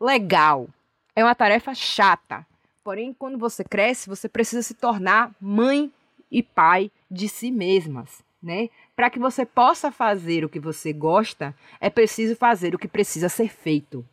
legal. 0.00 0.68
É 1.14 1.22
uma 1.22 1.34
tarefa 1.34 1.74
chata. 1.74 2.46
Porém, 2.82 3.14
quando 3.18 3.38
você 3.38 3.64
cresce, 3.64 4.08
você 4.08 4.28
precisa 4.28 4.62
se 4.62 4.74
tornar 4.74 5.30
mãe 5.40 5.90
e 6.30 6.42
pai 6.42 6.90
de 7.10 7.28
si 7.28 7.50
mesmas, 7.50 8.22
né? 8.42 8.68
Para 8.94 9.08
que 9.08 9.18
você 9.18 9.46
possa 9.46 9.90
fazer 9.90 10.44
o 10.44 10.48
que 10.48 10.60
você 10.60 10.92
gosta, 10.92 11.54
é 11.80 11.88
preciso 11.88 12.36
fazer 12.36 12.74
o 12.74 12.78
que 12.78 12.88
precisa 12.88 13.28
ser 13.28 13.48
feito. 13.48 14.04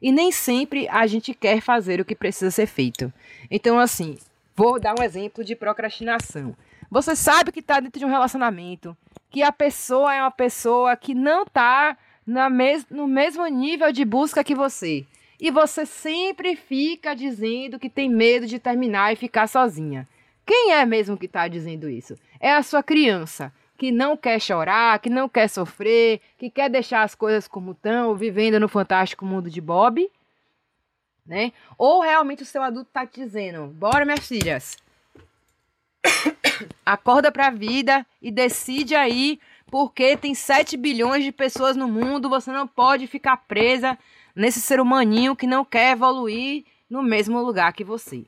E 0.00 0.12
nem 0.12 0.30
sempre 0.30 0.86
a 0.88 1.06
gente 1.06 1.34
quer 1.34 1.60
fazer 1.60 2.00
o 2.00 2.04
que 2.04 2.14
precisa 2.14 2.50
ser 2.50 2.66
feito. 2.66 3.12
Então, 3.50 3.78
assim, 3.78 4.18
Vou 4.56 4.78
dar 4.78 4.94
um 4.96 5.02
exemplo 5.02 5.42
de 5.42 5.56
procrastinação. 5.56 6.54
Você 6.88 7.16
sabe 7.16 7.50
que 7.50 7.58
está 7.58 7.80
dentro 7.80 7.98
de 7.98 8.04
um 8.04 8.10
relacionamento, 8.10 8.96
que 9.28 9.42
a 9.42 9.50
pessoa 9.50 10.14
é 10.14 10.20
uma 10.20 10.30
pessoa 10.30 10.96
que 10.96 11.12
não 11.12 11.42
está 11.42 11.96
mes 12.52 12.86
no 12.88 13.08
mesmo 13.08 13.44
nível 13.48 13.90
de 13.90 14.04
busca 14.04 14.44
que 14.44 14.54
você. 14.54 15.04
E 15.40 15.50
você 15.50 15.84
sempre 15.84 16.54
fica 16.54 17.16
dizendo 17.16 17.80
que 17.80 17.90
tem 17.90 18.08
medo 18.08 18.46
de 18.46 18.60
terminar 18.60 19.12
e 19.12 19.16
ficar 19.16 19.48
sozinha. 19.48 20.08
Quem 20.46 20.72
é 20.72 20.86
mesmo 20.86 21.16
que 21.16 21.26
está 21.26 21.48
dizendo 21.48 21.90
isso? 21.90 22.14
É 22.38 22.52
a 22.52 22.62
sua 22.62 22.80
criança, 22.80 23.52
que 23.76 23.90
não 23.90 24.16
quer 24.16 24.40
chorar, 24.40 25.00
que 25.00 25.10
não 25.10 25.28
quer 25.28 25.48
sofrer, 25.48 26.20
que 26.38 26.48
quer 26.48 26.70
deixar 26.70 27.02
as 27.02 27.16
coisas 27.16 27.48
como 27.48 27.72
estão, 27.72 28.14
vivendo 28.14 28.60
no 28.60 28.68
fantástico 28.68 29.26
mundo 29.26 29.50
de 29.50 29.60
Bob 29.60 30.08
né? 31.26 31.52
Ou 31.78 32.02
realmente 32.02 32.42
o 32.42 32.46
seu 32.46 32.62
adulto 32.62 32.90
tá 32.92 33.06
te 33.06 33.20
dizendo: 33.20 33.66
"Bora, 33.66 34.04
minhas 34.04 34.26
filhas. 34.26 34.76
Acorda 36.84 37.32
para 37.32 37.48
a 37.48 37.50
vida 37.50 38.06
e 38.20 38.30
decide 38.30 38.94
aí, 38.94 39.38
porque 39.66 40.16
tem 40.16 40.34
7 40.34 40.76
bilhões 40.76 41.24
de 41.24 41.32
pessoas 41.32 41.76
no 41.76 41.88
mundo, 41.88 42.28
você 42.28 42.52
não 42.52 42.66
pode 42.66 43.06
ficar 43.06 43.36
presa 43.38 43.98
nesse 44.34 44.60
ser 44.60 44.80
humaninho 44.80 45.36
que 45.36 45.46
não 45.46 45.64
quer 45.64 45.92
evoluir 45.92 46.64
no 46.88 47.02
mesmo 47.02 47.40
lugar 47.40 47.72
que 47.72 47.84
você. 47.84 48.24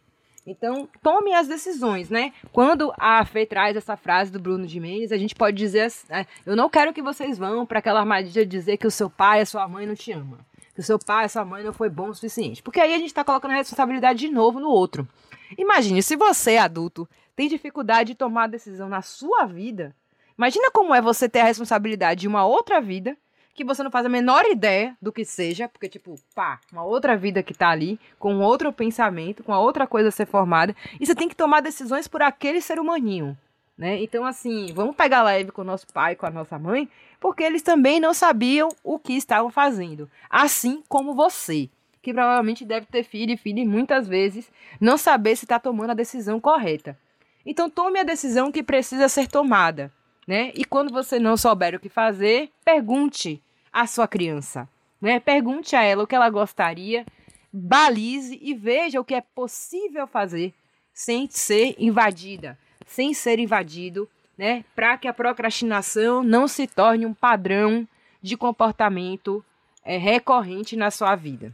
Então, 0.47 0.89
tome 1.03 1.35
as 1.35 1.49
decisões, 1.49 2.09
né? 2.09 2.33
Quando 2.53 2.93
a 2.97 3.25
Fê 3.25 3.45
traz 3.45 3.77
essa 3.77 3.97
frase 3.97 4.31
do 4.31 4.39
Bruno 4.39 4.65
de 4.65 4.79
Mendes, 4.79 5.11
a 5.11 5.17
gente 5.17 5.35
pode 5.35 5.57
dizer 5.57 5.81
assim, 5.83 6.07
eu 6.47 6.55
não 6.55 6.71
quero 6.71 6.93
que 6.93 7.03
vocês 7.03 7.37
vão 7.37 7.67
para 7.67 7.81
aquela 7.81 8.01
armadilha 8.01 8.47
de 8.47 8.51
dizer 8.51 8.77
que 8.77 8.87
o 8.87 8.91
seu 8.91 9.11
pai, 9.11 9.41
a 9.41 9.47
sua 9.47 9.67
mãe 9.67 9.87
não 9.87 9.97
te 9.97 10.13
ama. 10.13 10.39
Que 10.77 10.81
o 10.81 10.85
seu 10.85 10.99
pai, 10.99 11.27
sua 11.29 11.43
mãe 11.43 11.65
não 11.65 11.73
foi 11.73 11.89
bom 11.89 12.11
o 12.11 12.15
suficiente. 12.15 12.63
Porque 12.63 12.79
aí 12.79 12.95
a 12.95 12.99
gente 12.99 13.07
está 13.07 13.25
colocando 13.25 13.53
a 13.53 13.57
responsabilidade 13.57 14.21
de 14.21 14.29
novo 14.29 14.61
no 14.61 14.69
outro. 14.69 15.09
Imagine, 15.57 16.03
se 16.03 16.17
você, 16.17 16.59
adulto, 16.59 17.09
tem 17.35 17.49
dificuldade 17.49 18.13
de 18.13 18.15
tomar 18.15 18.47
decisão 18.47 18.87
na 18.87 19.01
sua 19.01 19.47
vida, 19.47 19.97
imagina 20.37 20.71
como 20.71 20.95
é 20.95 21.01
você 21.01 21.31
ter 21.31 21.41
a 21.41 21.45
responsabilidade 21.45 22.21
de 22.21 22.29
uma 22.29 22.45
outra 22.45 22.79
vida 22.79 23.17
que 23.55 23.65
você 23.65 23.83
não 23.83 23.91
faz 23.91 24.05
a 24.05 24.11
menor 24.11 24.45
ideia 24.45 24.95
do 25.01 25.11
que 25.11 25.25
seja, 25.25 25.67
porque, 25.67 25.89
tipo, 25.89 26.21
pá, 26.35 26.61
uma 26.71 26.85
outra 26.85 27.17
vida 27.17 27.43
que 27.43 27.55
tá 27.55 27.71
ali, 27.71 27.99
com 28.19 28.41
outro 28.41 28.71
pensamento, 28.71 29.43
com 29.43 29.53
a 29.53 29.59
outra 29.59 29.87
coisa 29.87 30.11
a 30.11 30.13
ser 30.13 30.27
formada, 30.27 30.77
e 31.01 31.07
você 31.07 31.15
tem 31.15 31.27
que 31.27 31.35
tomar 31.35 31.63
decisões 31.63 32.07
por 32.07 32.21
aquele 32.21 32.61
ser 32.61 32.79
humaninho, 32.79 33.35
né? 33.77 34.03
Então, 34.03 34.25
assim, 34.25 34.73
vamos 34.73 34.97
pegar 34.97 35.23
leve 35.23 35.53
com 35.53 35.63
o 35.63 35.65
nosso 35.65 35.87
pai, 35.89 36.17
com 36.17 36.27
a 36.27 36.31
nossa 36.31 36.59
mãe, 36.59 36.89
porque 37.21 37.43
eles 37.43 37.63
também 37.63 38.01
não 38.01 38.15
sabiam 38.15 38.69
o 38.83 38.99
que 38.99 39.13
estavam 39.13 39.51
fazendo, 39.51 40.11
assim 40.31 40.83
como 40.89 41.15
você, 41.15 41.69
que 42.03 42.13
provavelmente 42.13 42.65
deve 42.65 42.87
ter 42.87 43.03
filho 43.03 43.33
e 43.33 43.37
filho 43.37 43.67
muitas 43.69 44.07
vezes 44.07 44.51
não 44.81 44.97
saber 44.97 45.37
se 45.37 45.45
está 45.45 45.59
tomando 45.59 45.91
a 45.91 45.95
decisão 45.95 46.41
correta. 46.41 46.99
Então, 47.45 47.69
tome 47.71 48.01
a 48.01 48.05
decisão 48.05 48.51
que 48.51 48.63
precisa 48.63 49.09
ser 49.09 49.29
tomada. 49.29 49.93
Né? 50.27 50.51
E 50.55 50.65
quando 50.65 50.93
você 50.93 51.21
não 51.21 51.37
souber 51.37 51.77
o 51.77 51.79
que 51.79 51.89
fazer, 51.89 52.51
pergunte 52.65 53.41
a 53.73 53.87
sua 53.87 54.09
criança. 54.09 54.69
Né? 55.01 55.21
Pergunte 55.21 55.77
a 55.77 55.83
ela 55.85 56.03
o 56.03 56.07
que 56.07 56.17
ela 56.17 56.29
gostaria, 56.29 57.07
balize 57.53 58.37
e 58.43 58.53
veja 58.53 59.01
o 59.01 59.05
que 59.05 59.15
é 59.15 59.21
possível 59.21 60.07
fazer 60.07 60.53
sem 60.93 61.29
ser 61.31 61.77
invadida, 61.79 62.59
sem 62.87 63.13
ser 63.13 63.39
invadido, 63.39 64.09
né? 64.39 64.65
Para 64.75 64.97
que 64.97 65.09
a 65.09 65.13
procrastinação 65.13 66.23
não 66.23 66.49
se 66.49 66.67
torne 66.67 67.05
um 67.05 67.13
padrão 67.13 67.87
de 68.23 68.37
comportamento 68.37 69.45
é, 69.85 69.99
recorrente 69.99 70.77
na 70.77 70.91
sua 70.91 71.15
vida. 71.15 71.53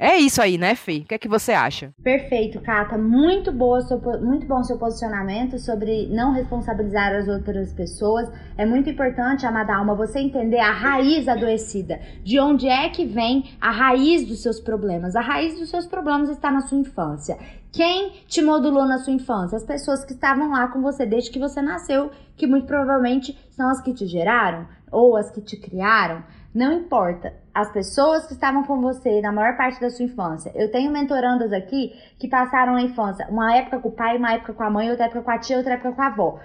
É 0.00 0.16
isso 0.16 0.40
aí, 0.40 0.56
né, 0.56 0.76
Fê? 0.76 0.98
O 0.98 1.04
que 1.06 1.14
é 1.16 1.18
que 1.18 1.26
você 1.26 1.50
acha? 1.50 1.92
Perfeito, 2.04 2.60
Cata. 2.60 2.96
Muito, 2.96 3.50
boa 3.50 3.80
muito 4.22 4.46
bom 4.46 4.62
seu 4.62 4.78
posicionamento 4.78 5.58
sobre 5.58 6.06
não 6.06 6.32
responsabilizar 6.32 7.16
as 7.16 7.26
outras 7.26 7.72
pessoas. 7.72 8.30
É 8.56 8.64
muito 8.64 8.88
importante, 8.88 9.44
amada 9.44 9.74
alma, 9.74 9.96
você 9.96 10.20
entender 10.20 10.60
a 10.60 10.70
raiz 10.70 11.26
adoecida. 11.26 11.98
De 12.22 12.38
onde 12.38 12.68
é 12.68 12.88
que 12.90 13.04
vem 13.04 13.50
a 13.60 13.72
raiz 13.72 14.24
dos 14.24 14.40
seus 14.40 14.60
problemas? 14.60 15.16
A 15.16 15.20
raiz 15.20 15.58
dos 15.58 15.68
seus 15.68 15.84
problemas 15.84 16.28
está 16.28 16.48
na 16.52 16.60
sua 16.60 16.78
infância. 16.78 17.36
Quem 17.72 18.12
te 18.28 18.40
modulou 18.40 18.86
na 18.86 18.98
sua 18.98 19.12
infância? 19.12 19.56
As 19.56 19.64
pessoas 19.64 20.04
que 20.04 20.12
estavam 20.12 20.52
lá 20.52 20.68
com 20.68 20.80
você 20.80 21.04
desde 21.04 21.30
que 21.30 21.40
você 21.40 21.60
nasceu, 21.60 22.12
que 22.36 22.46
muito 22.46 22.68
provavelmente 22.68 23.36
são 23.50 23.68
as 23.68 23.80
que 23.80 23.92
te 23.92 24.06
geraram 24.06 24.64
ou 24.92 25.16
as 25.16 25.28
que 25.30 25.40
te 25.40 25.56
criaram. 25.56 26.22
Não 26.58 26.72
importa. 26.72 27.34
As 27.54 27.70
pessoas 27.70 28.26
que 28.26 28.32
estavam 28.32 28.64
com 28.64 28.80
você 28.80 29.20
na 29.20 29.30
maior 29.30 29.56
parte 29.56 29.80
da 29.80 29.90
sua 29.90 30.04
infância. 30.04 30.50
Eu 30.56 30.72
tenho 30.72 30.90
mentorandas 30.90 31.52
aqui 31.52 31.92
que 32.18 32.26
passaram 32.26 32.74
a 32.74 32.82
infância, 32.82 33.28
uma 33.30 33.56
época 33.56 33.78
com 33.78 33.90
o 33.90 33.92
pai, 33.92 34.16
uma 34.16 34.32
época 34.32 34.52
com 34.54 34.64
a 34.64 34.68
mãe, 34.68 34.90
outra 34.90 35.04
época 35.04 35.22
com 35.22 35.30
a 35.30 35.38
tia, 35.38 35.56
outra 35.56 35.74
época 35.74 35.92
com 35.92 36.02
a 36.02 36.06
avó. 36.08 36.40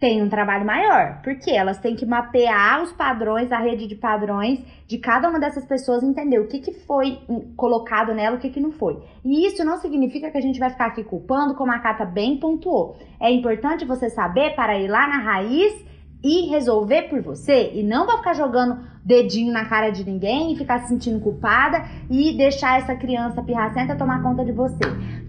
Tem 0.00 0.22
um 0.22 0.30
trabalho 0.30 0.64
maior, 0.64 1.20
porque 1.22 1.50
elas 1.50 1.78
têm 1.78 1.94
que 1.94 2.06
mapear 2.06 2.82
os 2.82 2.94
padrões, 2.94 3.52
a 3.52 3.58
rede 3.58 3.86
de 3.86 3.94
padrões 3.94 4.58
de 4.86 4.96
cada 4.96 5.28
uma 5.28 5.38
dessas 5.38 5.66
pessoas, 5.66 6.02
entender 6.02 6.38
o 6.38 6.48
que, 6.48 6.58
que 6.58 6.72
foi 6.72 7.20
colocado 7.54 8.14
nela, 8.14 8.36
o 8.36 8.40
que, 8.40 8.48
que 8.48 8.58
não 8.58 8.72
foi. 8.72 9.02
E 9.22 9.46
isso 9.46 9.62
não 9.62 9.76
significa 9.76 10.30
que 10.30 10.38
a 10.38 10.42
gente 10.42 10.58
vai 10.58 10.70
ficar 10.70 10.86
aqui 10.86 11.04
culpando, 11.04 11.54
como 11.54 11.72
a 11.72 11.78
Cata 11.78 12.06
bem 12.06 12.38
pontuou. 12.38 12.96
É 13.20 13.30
importante 13.30 13.84
você 13.84 14.08
saber 14.08 14.54
para 14.54 14.78
ir 14.78 14.88
lá 14.88 15.06
na 15.06 15.18
raiz 15.18 15.92
e 16.24 16.48
resolver 16.48 17.02
por 17.08 17.20
você 17.20 17.72
e 17.74 17.82
não 17.82 18.06
vai 18.06 18.16
ficar 18.18 18.34
jogando 18.34 18.92
dedinho 19.04 19.52
na 19.52 19.64
cara 19.64 19.90
de 19.90 20.04
ninguém 20.04 20.52
e 20.52 20.56
ficar 20.56 20.80
se 20.80 20.88
sentindo 20.88 21.20
culpada 21.20 21.84
e 22.08 22.36
deixar 22.36 22.78
essa 22.78 22.94
criança 22.94 23.42
pirracenta 23.42 23.96
tomar 23.96 24.22
conta 24.22 24.44
de 24.44 24.52
você. 24.52 24.84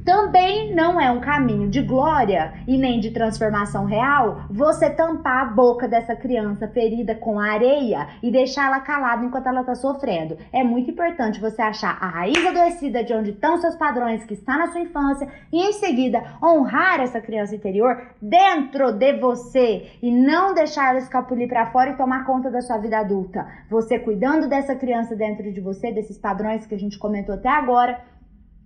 Também 0.06 0.75
não 0.75 1.00
é 1.00 1.10
um 1.10 1.22
caminho 1.22 1.70
de 1.70 1.82
glória 1.82 2.53
e 2.68 2.77
nem 2.77 3.00
de 3.00 3.12
transformação 3.12 3.86
real 3.86 4.46
você 4.50 4.89
tampar 4.89 5.44
a 5.44 5.46
boca 5.46 5.88
dessa 5.88 6.13
criança 6.13 6.68
ferida 6.68 7.15
com 7.15 7.39
areia 7.39 8.08
e 8.22 8.30
deixar 8.30 8.68
ela 8.68 8.82
calada 8.82 9.24
enquanto 9.24 9.48
ela 9.48 9.62
está 9.62 9.75
sofrendo. 9.75 10.38
É 10.51 10.62
muito 10.62 10.92
importante 10.92 11.39
você 11.39 11.62
achar 11.62 11.98
a 12.01 12.08
raiz 12.08 12.46
adoecida 12.46 13.01
de 13.01 13.13
onde 13.13 13.32
estão 13.32 13.58
seus 13.58 13.75
padrões 13.75 14.25
que 14.25 14.34
está 14.34 14.58
na 14.58 14.68
sua 14.68 14.82
infância 14.82 15.27
e 15.51 15.62
em 15.62 15.72
seguida 15.72 16.22
honrar 16.44 17.00
essa 17.00 17.22
criança 17.22 17.56
interior 17.56 18.01
dentro 18.22 18.92
de 18.92 19.13
você 19.13 19.92
e 20.01 20.12
não 20.12 20.53
deixar 20.53 20.89
ela 20.89 21.00
escapulir 21.00 21.48
para 21.48 21.72
fora 21.72 21.92
e 21.92 21.98
tomar 21.98 22.25
conta 22.25 22.51
da 22.51 22.62
sua 22.62 22.77
vida 22.77 23.00
adulta. 23.00 23.48
Você 23.70 24.00
cuidando 24.00 24.48
dessa 24.48 24.75
criança 24.75 25.15
dentro 25.15 25.51
de 25.51 25.62
você, 25.62 25.91
desses 25.91 26.17
padrões 26.17 26.65
que 26.65 26.75
a 26.75 26.79
gente 26.79 26.98
comentou 26.98 27.36
até 27.36 27.50
agora 27.50 28.13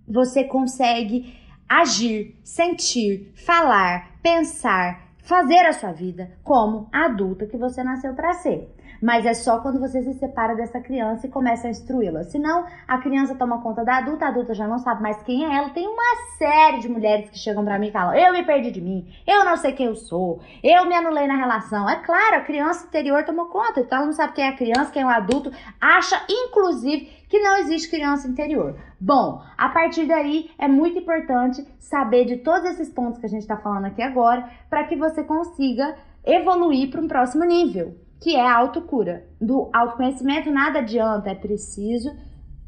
você 0.08 0.44
consegue 0.44 1.34
agir, 1.68 2.34
sentir, 2.42 3.30
falar, 3.34 4.18
pensar, 4.22 5.07
fazer 5.28 5.66
a 5.66 5.74
sua 5.74 5.92
vida 5.92 6.30
como 6.42 6.88
a 6.90 7.04
adulta 7.04 7.46
que 7.46 7.58
você 7.58 7.84
nasceu 7.84 8.14
para 8.14 8.32
ser. 8.32 8.74
Mas 9.00 9.26
é 9.26 9.34
só 9.34 9.60
quando 9.60 9.78
você 9.78 10.02
se 10.02 10.14
separa 10.14 10.56
dessa 10.56 10.80
criança 10.80 11.26
e 11.26 11.30
começa 11.30 11.68
a 11.68 11.70
instruí-la. 11.70 12.24
Senão, 12.24 12.64
a 12.86 12.98
criança 12.98 13.34
toma 13.34 13.62
conta 13.62 13.84
da 13.84 13.98
adulta, 13.98 14.24
a 14.24 14.28
adulta 14.28 14.54
já 14.54 14.66
não 14.66 14.78
sabe 14.78 15.02
mais 15.02 15.22
quem 15.22 15.44
é 15.44 15.56
ela. 15.56 15.70
Tem 15.70 15.86
uma 15.86 16.36
série 16.36 16.80
de 16.80 16.88
mulheres 16.88 17.30
que 17.30 17.38
chegam 17.38 17.64
para 17.64 17.78
mim 17.78 17.88
e 17.88 17.92
falam: 17.92 18.14
Eu 18.14 18.32
me 18.32 18.44
perdi 18.44 18.72
de 18.72 18.80
mim, 18.80 19.06
eu 19.26 19.44
não 19.44 19.56
sei 19.56 19.72
quem 19.72 19.86
eu 19.86 19.94
sou, 19.94 20.40
eu 20.64 20.86
me 20.86 20.94
anulei 20.94 21.28
na 21.28 21.36
relação. 21.36 21.88
É 21.88 21.96
claro, 21.96 22.36
a 22.36 22.40
criança 22.40 22.86
interior 22.86 23.22
tomou 23.24 23.46
conta, 23.46 23.80
então 23.80 23.98
ela 23.98 24.06
não 24.06 24.12
sabe 24.14 24.32
quem 24.32 24.44
é 24.44 24.48
a 24.48 24.56
criança, 24.56 24.90
quem 24.90 25.02
é 25.02 25.06
o 25.06 25.10
adulto, 25.10 25.52
acha, 25.80 26.20
inclusive, 26.28 27.17
que 27.28 27.38
não 27.40 27.58
existe 27.58 27.90
criança 27.90 28.26
interior. 28.26 28.76
Bom, 29.00 29.42
a 29.56 29.68
partir 29.68 30.06
daí 30.06 30.50
é 30.58 30.66
muito 30.66 30.98
importante 30.98 31.66
saber 31.78 32.24
de 32.24 32.38
todos 32.38 32.70
esses 32.70 32.88
pontos 32.88 33.18
que 33.18 33.26
a 33.26 33.28
gente 33.28 33.42
está 33.42 33.56
falando 33.56 33.84
aqui 33.84 34.02
agora, 34.02 34.48
para 34.68 34.84
que 34.84 34.96
você 34.96 35.22
consiga 35.22 35.96
evoluir 36.24 36.90
para 36.90 37.00
um 37.00 37.08
próximo 37.08 37.44
nível, 37.44 37.96
que 38.20 38.34
é 38.34 38.46
a 38.46 38.56
autocura. 38.56 39.24
Do 39.40 39.70
autoconhecimento 39.72 40.50
nada 40.50 40.80
adianta, 40.80 41.30
é 41.30 41.34
preciso 41.34 42.10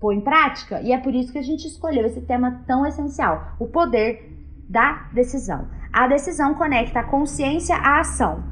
pôr 0.00 0.14
em 0.14 0.20
prática, 0.20 0.80
e 0.80 0.92
é 0.92 0.98
por 0.98 1.14
isso 1.14 1.32
que 1.32 1.38
a 1.38 1.42
gente 1.42 1.66
escolheu 1.66 2.06
esse 2.06 2.22
tema 2.22 2.62
tão 2.66 2.86
essencial: 2.86 3.52
o 3.58 3.66
poder 3.66 4.38
da 4.68 5.08
decisão. 5.12 5.68
A 5.92 6.06
decisão 6.06 6.54
conecta 6.54 7.00
a 7.00 7.04
consciência 7.04 7.74
à 7.76 8.00
ação. 8.00 8.44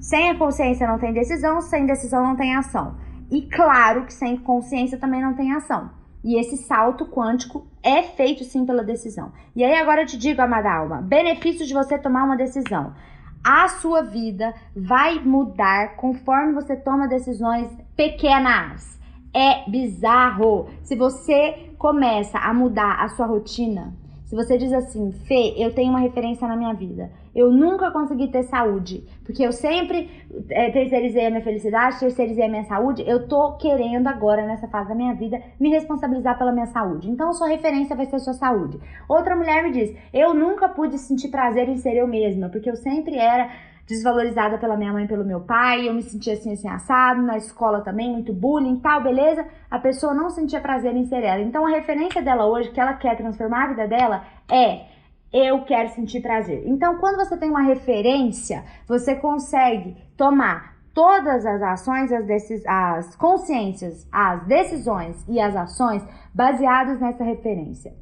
Sem 0.00 0.30
a 0.30 0.38
consciência 0.38 0.86
não 0.86 0.98
tem 0.98 1.12
decisão, 1.12 1.60
sem 1.60 1.84
decisão 1.84 2.22
não 2.22 2.36
tem 2.36 2.54
ação. 2.56 2.96
E 3.30 3.42
claro 3.42 4.04
que 4.04 4.14
sem 4.14 4.36
consciência 4.36 4.98
também 4.98 5.20
não 5.20 5.34
tem 5.34 5.52
ação. 5.52 5.90
E 6.22 6.38
esse 6.40 6.56
salto 6.56 7.06
quântico 7.06 7.66
é 7.82 8.02
feito 8.02 8.42
sim 8.44 8.66
pela 8.66 8.82
decisão. 8.82 9.32
E 9.54 9.62
aí 9.64 9.74
agora 9.74 10.02
eu 10.02 10.06
te 10.06 10.18
digo, 10.18 10.42
amada 10.42 10.72
alma, 10.72 11.00
benefícios 11.00 11.68
de 11.68 11.74
você 11.74 11.98
tomar 11.98 12.24
uma 12.24 12.36
decisão. 12.36 12.94
A 13.44 13.68
sua 13.68 14.02
vida 14.02 14.52
vai 14.74 15.20
mudar 15.20 15.94
conforme 15.94 16.52
você 16.52 16.74
toma 16.74 17.06
decisões 17.06 17.68
pequenas. 17.94 18.98
É 19.32 19.70
bizarro. 19.70 20.68
Se 20.82 20.96
você 20.96 21.70
começa 21.78 22.38
a 22.38 22.52
mudar 22.52 23.04
a 23.04 23.08
sua 23.08 23.26
rotina, 23.26 23.94
se 24.24 24.34
você 24.34 24.58
diz 24.58 24.72
assim, 24.72 25.12
Fê, 25.12 25.54
eu 25.56 25.72
tenho 25.72 25.90
uma 25.90 26.00
referência 26.00 26.48
na 26.48 26.56
minha 26.56 26.74
vida. 26.74 27.12
Eu 27.36 27.52
nunca 27.52 27.90
consegui 27.90 28.28
ter 28.28 28.44
saúde, 28.44 29.06
porque 29.22 29.44
eu 29.44 29.52
sempre 29.52 30.10
é, 30.48 30.70
terceirizei 30.70 31.26
a 31.26 31.30
minha 31.30 31.42
felicidade, 31.42 32.00
terceirizei 32.00 32.46
a 32.46 32.48
minha 32.48 32.64
saúde. 32.64 33.04
Eu 33.06 33.28
tô 33.28 33.58
querendo 33.58 34.06
agora, 34.06 34.46
nessa 34.46 34.66
fase 34.66 34.88
da 34.88 34.94
minha 34.94 35.12
vida, 35.12 35.42
me 35.60 35.68
responsabilizar 35.68 36.38
pela 36.38 36.50
minha 36.50 36.64
saúde. 36.64 37.10
Então, 37.10 37.34
sua 37.34 37.48
referência 37.48 37.94
vai 37.94 38.06
ser 38.06 38.18
sua 38.20 38.32
saúde. 38.32 38.80
Outra 39.06 39.36
mulher 39.36 39.62
me 39.62 39.70
diz, 39.70 39.94
eu 40.14 40.32
nunca 40.32 40.66
pude 40.66 40.96
sentir 40.96 41.28
prazer 41.28 41.68
em 41.68 41.76
ser 41.76 41.94
eu 41.94 42.08
mesma, 42.08 42.48
porque 42.48 42.70
eu 42.70 42.76
sempre 42.76 43.18
era 43.18 43.50
desvalorizada 43.86 44.56
pela 44.56 44.76
minha 44.76 44.92
mãe 44.92 45.06
pelo 45.06 45.24
meu 45.24 45.40
pai, 45.40 45.86
eu 45.86 45.94
me 45.94 46.02
sentia 46.02 46.32
assim, 46.32 46.52
assim, 46.52 46.68
assado, 46.68 47.20
na 47.22 47.36
escola 47.36 47.82
também, 47.82 48.10
muito 48.10 48.32
bullying 48.32 48.80
tal, 48.80 49.02
beleza? 49.02 49.46
A 49.70 49.78
pessoa 49.78 50.12
não 50.12 50.30
sentia 50.30 50.60
prazer 50.60 50.96
em 50.96 51.04
ser 51.04 51.22
ela. 51.22 51.40
Então 51.40 51.66
a 51.66 51.70
referência 51.70 52.20
dela 52.22 52.46
hoje, 52.46 52.70
que 52.70 52.80
ela 52.80 52.94
quer 52.94 53.16
transformar 53.16 53.64
a 53.64 53.68
vida 53.68 53.86
dela, 53.86 54.24
é 54.50 54.95
eu 55.32 55.64
quero 55.64 55.88
sentir 55.90 56.20
prazer. 56.20 56.62
Então, 56.66 56.98
quando 56.98 57.16
você 57.16 57.36
tem 57.36 57.50
uma 57.50 57.62
referência, 57.62 58.64
você 58.86 59.14
consegue 59.14 59.96
tomar 60.16 60.76
todas 60.94 61.44
as 61.44 61.62
ações, 61.62 62.10
as, 62.10 62.26
as 62.66 63.16
consciências, 63.16 64.08
as 64.10 64.46
decisões 64.46 65.24
e 65.28 65.38
as 65.38 65.54
ações 65.54 66.02
baseadas 66.34 66.98
nessa 67.00 67.22
referência. 67.22 67.92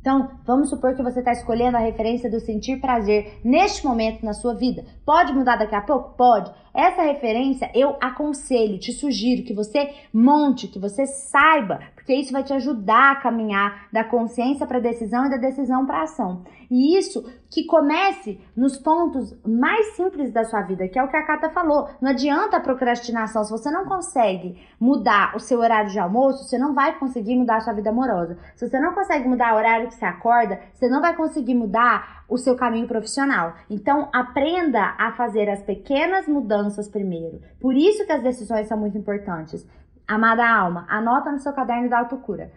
Então, 0.00 0.38
vamos 0.44 0.70
supor 0.70 0.94
que 0.94 1.02
você 1.02 1.18
está 1.18 1.32
escolhendo 1.32 1.76
a 1.76 1.80
referência 1.80 2.30
do 2.30 2.38
sentir 2.38 2.80
prazer 2.80 3.40
neste 3.44 3.84
momento 3.84 4.24
na 4.24 4.32
sua 4.34 4.54
vida. 4.54 4.84
Pode 5.04 5.32
mudar 5.32 5.56
daqui 5.56 5.74
a 5.74 5.80
pouco? 5.80 6.16
Pode. 6.16 6.48
Essa 6.72 7.02
referência 7.02 7.68
eu 7.74 7.96
aconselho, 8.00 8.78
te 8.78 8.92
sugiro 8.92 9.42
que 9.42 9.52
você 9.52 9.92
monte, 10.12 10.68
que 10.68 10.78
você 10.78 11.06
saiba, 11.06 11.80
porque 12.06 12.20
isso 12.20 12.32
vai 12.32 12.44
te 12.44 12.52
ajudar 12.52 13.10
a 13.10 13.16
caminhar 13.16 13.88
da 13.92 14.04
consciência 14.04 14.64
para 14.64 14.78
a 14.78 14.80
decisão 14.80 15.26
e 15.26 15.30
da 15.30 15.38
decisão 15.38 15.84
para 15.84 15.98
a 15.98 16.02
ação. 16.04 16.44
E 16.70 16.96
isso 16.96 17.28
que 17.50 17.64
comece 17.64 18.40
nos 18.56 18.76
pontos 18.76 19.36
mais 19.44 19.96
simples 19.96 20.32
da 20.32 20.44
sua 20.44 20.62
vida, 20.62 20.86
que 20.86 21.00
é 21.00 21.02
o 21.02 21.08
que 21.08 21.16
a 21.16 21.26
Cata 21.26 21.50
falou. 21.50 21.88
Não 22.00 22.10
adianta 22.10 22.58
a 22.58 22.60
procrastinação. 22.60 23.42
Se 23.42 23.50
você 23.50 23.72
não 23.72 23.86
consegue 23.86 24.56
mudar 24.78 25.34
o 25.34 25.40
seu 25.40 25.58
horário 25.58 25.90
de 25.90 25.98
almoço, 25.98 26.44
você 26.44 26.56
não 26.56 26.74
vai 26.74 26.96
conseguir 26.96 27.34
mudar 27.34 27.56
a 27.56 27.60
sua 27.60 27.72
vida 27.72 27.90
amorosa. 27.90 28.38
Se 28.54 28.68
você 28.68 28.78
não 28.78 28.94
consegue 28.94 29.26
mudar 29.26 29.54
o 29.54 29.56
horário 29.56 29.88
que 29.88 29.94
você 29.94 30.04
acorda, 30.04 30.60
você 30.72 30.88
não 30.88 31.00
vai 31.00 31.16
conseguir 31.16 31.56
mudar 31.56 32.24
o 32.28 32.38
seu 32.38 32.54
caminho 32.54 32.86
profissional. 32.86 33.54
Então, 33.68 34.08
aprenda 34.12 34.94
a 34.96 35.10
fazer 35.12 35.50
as 35.50 35.62
pequenas 35.64 36.28
mudanças 36.28 36.88
primeiro. 36.88 37.40
Por 37.60 37.74
isso 37.74 38.06
que 38.06 38.12
as 38.12 38.22
decisões 38.22 38.68
são 38.68 38.78
muito 38.78 38.96
importantes. 38.96 39.66
Amada 40.08 40.48
alma, 40.48 40.86
anota 40.88 41.32
no 41.32 41.38
seu 41.38 41.52
caderno 41.52 41.88
da 41.88 41.98
autocura. 41.98 42.52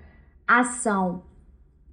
Ação, 0.47 1.23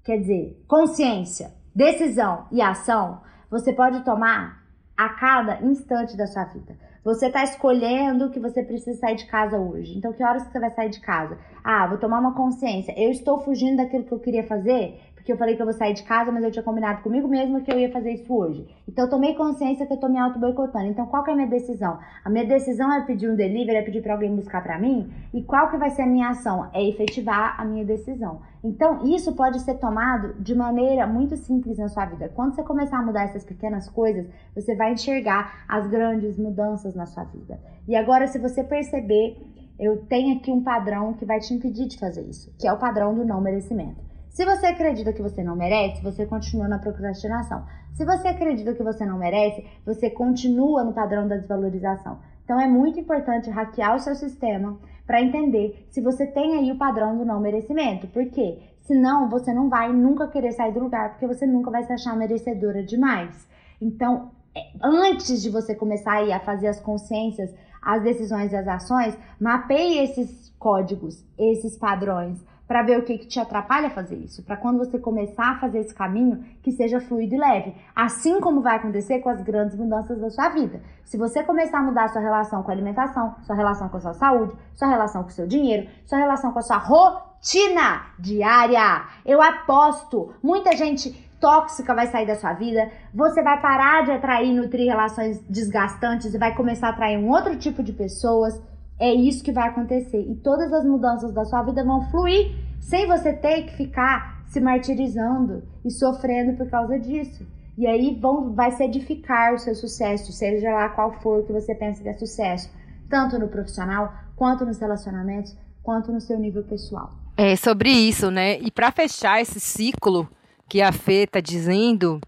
quer 0.05 0.19
dizer, 0.19 0.63
consciência, 0.69 1.53
decisão 1.75 2.47
e 2.53 2.61
ação, 2.61 3.23
você 3.51 3.73
pode 3.73 4.05
tomar 4.05 4.63
a 4.97 5.09
cada 5.11 5.63
instante 5.63 6.17
da 6.17 6.27
sua 6.27 6.45
vida. 6.45 6.77
Você 7.05 7.27
está 7.27 7.45
escolhendo 7.45 8.31
que 8.31 8.41
você 8.41 8.63
precisa 8.63 8.99
sair 8.99 9.17
de 9.17 9.27
casa 9.27 9.59
hoje. 9.59 9.97
Então, 9.97 10.13
que 10.13 10.25
horas 10.25 10.43
você 10.43 10.59
vai 10.59 10.71
sair 10.71 10.91
de 10.91 11.01
casa? 11.01 11.39
Ah, 11.63 11.87
vou 11.87 11.99
tomar 11.99 12.19
uma 12.19 12.35
consciência. 12.35 12.93
Eu 12.97 13.11
estou 13.11 13.41
fugindo 13.41 13.77
daquilo 13.77 14.05
que 14.05 14.13
eu 14.13 14.19
queria 14.19 14.43
fazer 14.43 15.01
porque 15.27 15.33
eu 15.33 15.39
falei 15.39 15.57
que 15.57 15.63
eu 15.63 15.67
vou 15.67 15.75
sair 15.75 15.93
de 15.93 16.05
casa, 16.05 16.31
mas 16.31 16.45
eu 16.45 16.53
tinha 16.53 16.63
combinado 16.63 17.03
comigo 17.03 17.27
mesma 17.27 17.61
que 17.61 17.73
eu 17.73 17.81
ia 17.81 17.91
fazer 17.91 18.13
isso 18.13 18.33
hoje. 18.33 18.65
Então 18.87 19.07
eu 19.07 19.11
tomei 19.11 19.35
consciência 19.35 19.85
que 19.85 19.93
eu 19.93 19.97
tô 19.97 20.09
me 20.09 20.21
auto-boicotando. 20.21 20.87
Então 20.87 21.05
qual 21.07 21.25
que 21.25 21.31
é 21.31 21.33
a 21.33 21.37
minha 21.37 21.49
decisão? 21.49 21.99
A 22.25 22.31
minha 22.31 22.45
decisão 22.45 22.93
é 22.93 23.05
pedir 23.05 23.29
um 23.29 23.35
delivery, 23.35 23.77
é 23.77 23.83
pedir 23.83 24.03
para 24.03 24.13
alguém 24.13 24.33
buscar 24.33 24.63
para 24.63 24.79
mim? 24.79 25.13
E 25.35 25.43
qual 25.43 25.69
que 25.69 25.77
vai 25.77 25.91
ser 25.91 26.03
a 26.03 26.07
minha 26.07 26.29
ação? 26.29 26.71
É 26.73 26.81
efetivar 26.81 27.61
a 27.61 27.65
minha 27.65 27.85
decisão. 27.85 28.41
Então 28.63 29.05
isso 29.05 29.35
pode 29.35 29.59
ser 29.63 29.75
tomado 29.79 30.33
de 30.35 30.55
maneira 30.55 31.09
muito 31.09 31.37
simples 31.37 31.77
na 31.77 31.89
sua 31.89 32.05
vida. 32.05 32.31
Quando 32.33 32.55
você 32.55 32.63
começar 32.63 33.01
a 33.01 33.03
mudar 33.03 33.25
essas 33.25 33.43
pequenas 33.43 33.91
coisas, 33.91 34.29
você 34.55 34.77
vai 34.77 34.93
enxergar 34.93 35.65
as 35.69 35.89
grandes 35.89 36.39
mudanças 36.39 36.95
na 36.95 37.05
sua 37.05 37.25
vida. 37.25 37.59
E 37.89 37.97
agora 37.97 38.29
se 38.29 38.39
você 38.39 38.63
perceber, 38.63 39.37
eu 39.77 40.07
tenho 40.07 40.37
aqui 40.37 40.53
um 40.53 40.63
padrão 40.63 41.15
que 41.15 41.25
vai 41.25 41.41
te 41.41 41.53
impedir 41.53 41.89
de 41.89 41.99
fazer 41.99 42.23
isso, 42.23 42.55
que 42.61 42.69
é 42.69 42.73
o 42.73 42.79
padrão 42.79 43.13
do 43.13 43.25
não 43.25 43.41
merecimento. 43.41 44.06
Se 44.37 44.45
você 44.45 44.67
acredita 44.67 45.15
que 45.15 45.23
você 45.23 45.43
não 45.43 45.57
merece, 45.57 46.03
você 46.03 46.27
continua 46.27 46.69
na 46.69 46.79
procrastinação. 46.79 47.65
Se 47.95 48.05
você 48.05 48.29
acredita 48.29 48.75
que 48.75 48.83
você 48.83 49.07
não 49.07 49.17
merece, 49.17 49.65
você 49.83 50.11
continua 50.11 50.85
no 50.85 50.93
padrão 50.93 51.27
da 51.27 51.39
desvalorização. 51.39 52.19
Então 52.45 52.61
é 52.61 52.67
muito 52.67 53.01
importante 53.01 53.49
hackear 53.49 53.97
o 53.97 53.99
seu 53.99 54.15
sistema 54.15 54.79
para 55.07 55.23
entender 55.23 55.87
se 55.89 56.03
você 56.03 56.27
tem 56.27 56.55
aí 56.55 56.71
o 56.71 56.77
padrão 56.77 57.17
do 57.17 57.25
não 57.25 57.41
merecimento. 57.41 58.09
Por 58.09 58.27
quê? 58.27 58.59
Senão 58.83 59.31
você 59.31 59.55
não 59.55 59.71
vai 59.71 59.91
nunca 59.91 60.29
querer 60.29 60.53
sair 60.53 60.75
do 60.75 60.81
lugar, 60.81 61.13
porque 61.13 61.27
você 61.27 61.47
nunca 61.47 61.71
vai 61.71 61.85
se 61.85 61.95
achar 61.95 62.15
merecedora 62.15 62.83
demais. 62.83 63.49
Então, 63.81 64.33
é, 64.55 64.61
antes 64.85 65.43
de 65.43 65.49
você 65.49 65.75
começar 65.75 66.13
aí 66.13 66.31
a 66.31 66.41
fazer 66.41 66.67
as 66.67 66.79
consciências, 66.79 67.55
as 67.81 68.03
decisões 68.03 68.53
e 68.53 68.57
as 68.57 68.69
ações, 68.69 69.17
mapeie 69.41 70.01
esses 70.01 70.55
códigos, 70.59 71.25
esses 71.39 71.79
padrões 71.79 72.45
para 72.67 72.83
ver 72.83 72.99
o 72.99 73.05
que, 73.05 73.19
que 73.19 73.27
te 73.27 73.39
atrapalha 73.39 73.91
fazer 73.91 74.17
isso, 74.17 74.43
para 74.43 74.57
quando 74.57 74.79
você 74.79 74.99
começar 74.99 75.53
a 75.53 75.59
fazer 75.59 75.79
esse 75.79 75.95
caminho, 75.95 76.45
que 76.63 76.73
seja 76.73 77.01
fluido 77.01 77.35
e 77.35 77.39
leve. 77.39 77.75
Assim 77.95 78.41
como 78.41 78.61
vai 78.61 78.77
acontecer 78.77 79.21
com 79.21 79.29
as 79.29 79.41
grandes 79.41 79.77
mudanças 79.77 80.21
da 80.21 80.31
sua 80.31 80.49
vida. 80.49 80.81
Se 81.05 81.17
você 81.17 81.43
começar 81.45 81.79
a 81.79 81.83
mudar 81.83 82.05
a 82.05 82.09
sua 82.09 82.21
relação 82.21 82.63
com 82.63 82.71
a 82.71 82.75
alimentação, 82.75 83.37
sua 83.43 83.55
relação 83.55 83.89
com 83.89 83.97
a 83.97 84.01
sua 84.01 84.15
saúde, 84.15 84.55
sua 84.75 84.89
relação 84.89 85.23
com 85.23 85.29
o 85.29 85.33
seu 85.33 85.47
dinheiro, 85.47 85.89
sua 86.05 86.19
relação 86.19 86.53
com 86.53 86.59
a 86.59 86.63
sua 86.63 86.79
rotina 86.79 88.07
diária, 88.19 89.05
eu 89.25 89.41
aposto, 89.41 90.35
muita 90.43 90.77
gente 90.77 91.25
tóxica 91.41 91.95
vai 91.95 92.07
sair 92.09 92.27
da 92.27 92.35
sua 92.35 92.55
vida, 92.55 92.91
você 93.15 93.43
vai 93.43 93.61
parar 93.61 94.05
de 94.05 94.11
atrair 94.11 94.51
e 94.51 94.55
nutrir 94.55 94.89
relações 94.89 95.41
desgastantes 95.49 96.35
e 96.35 96.39
vai 96.39 96.55
começar 96.55 96.89
a 96.89 96.91
atrair 96.91 97.19
um 97.19 97.31
outro 97.31 97.57
tipo 97.57 97.83
de 97.83 97.93
pessoas 97.93 98.61
é 98.99 99.13
isso 99.13 99.45
que 99.45 99.53
vai 99.53 99.69
acontecer. 99.69 100.21
E 100.21 100.35
todas 100.37 100.73
as 100.73 100.85
mudanças 100.85 101.33
da 101.33 101.45
sua 101.45 101.63
vida 101.63 101.85
vão 101.85 102.03
fluir 102.11 102.55
sem 102.81 103.07
você 103.07 103.33
ter 103.33 103.63
que 103.65 103.77
ficar 103.77 104.45
se 104.47 104.61
martirizando 104.61 105.63
e 105.85 105.91
sofrendo 105.91 106.57
por 106.57 106.71
causa 106.71 106.99
disso. 106.99 107.47
E 107.77 107.87
aí 107.87 108.19
vão, 108.19 108.55
vai 108.55 108.71
se 108.71 108.83
edificar 108.83 109.53
o 109.53 109.59
seu 109.59 109.75
sucesso, 109.75 110.33
seja 110.33 110.71
lá 110.71 110.89
qual 110.89 111.13
for 111.21 111.45
que 111.45 111.53
você 111.53 111.75
pensa 111.75 112.03
que 112.03 112.09
é 112.09 112.15
sucesso, 112.15 112.71
tanto 113.11 113.39
no 113.39 113.49
profissional, 113.49 114.13
quanto 114.35 114.65
nos 114.65 114.79
relacionamentos, 114.79 115.55
quanto 115.83 116.11
no 116.11 116.21
seu 116.21 116.39
nível 116.39 116.63
pessoal. 116.63 117.13
É 117.37 117.55
sobre 117.55 117.91
isso, 117.91 118.31
né? 118.31 118.59
E 118.61 118.71
para 118.71 118.91
fechar 118.91 119.43
esse 119.43 119.61
ciclo 119.61 120.27
que 120.69 120.81
a 120.81 120.91
Fê 120.91 121.25
está 121.25 121.39
dizendo, 121.39 122.19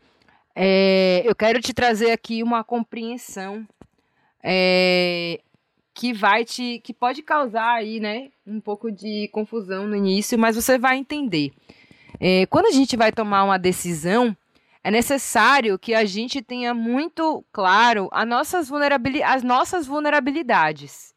é, 0.54 1.22
eu 1.24 1.34
quero 1.34 1.60
te 1.60 1.72
trazer 1.72 2.10
aqui 2.10 2.42
uma 2.42 2.62
compreensão 2.62 3.66
é, 4.44 5.40
que 5.98 6.12
vai 6.12 6.44
te 6.44 6.78
que 6.84 6.94
pode 6.94 7.22
causar 7.22 7.74
aí, 7.74 7.98
né, 7.98 8.30
um 8.46 8.60
pouco 8.60 8.88
de 8.88 9.28
confusão 9.32 9.84
no 9.84 9.96
início, 9.96 10.38
mas 10.38 10.54
você 10.54 10.78
vai 10.78 10.96
entender. 10.96 11.50
É, 12.20 12.46
quando 12.46 12.66
a 12.66 12.70
gente 12.70 12.96
vai 12.96 13.10
tomar 13.10 13.42
uma 13.42 13.58
decisão, 13.58 14.36
é 14.84 14.92
necessário 14.92 15.76
que 15.76 15.94
a 15.96 16.04
gente 16.04 16.40
tenha 16.40 16.72
muito 16.72 17.44
claro 17.50 18.08
as 18.12 18.28
nossas, 18.28 18.68
vulnerabilidades, 18.68 19.34
as 19.34 19.42
nossas 19.42 19.86
vulnerabilidades, 19.88 21.12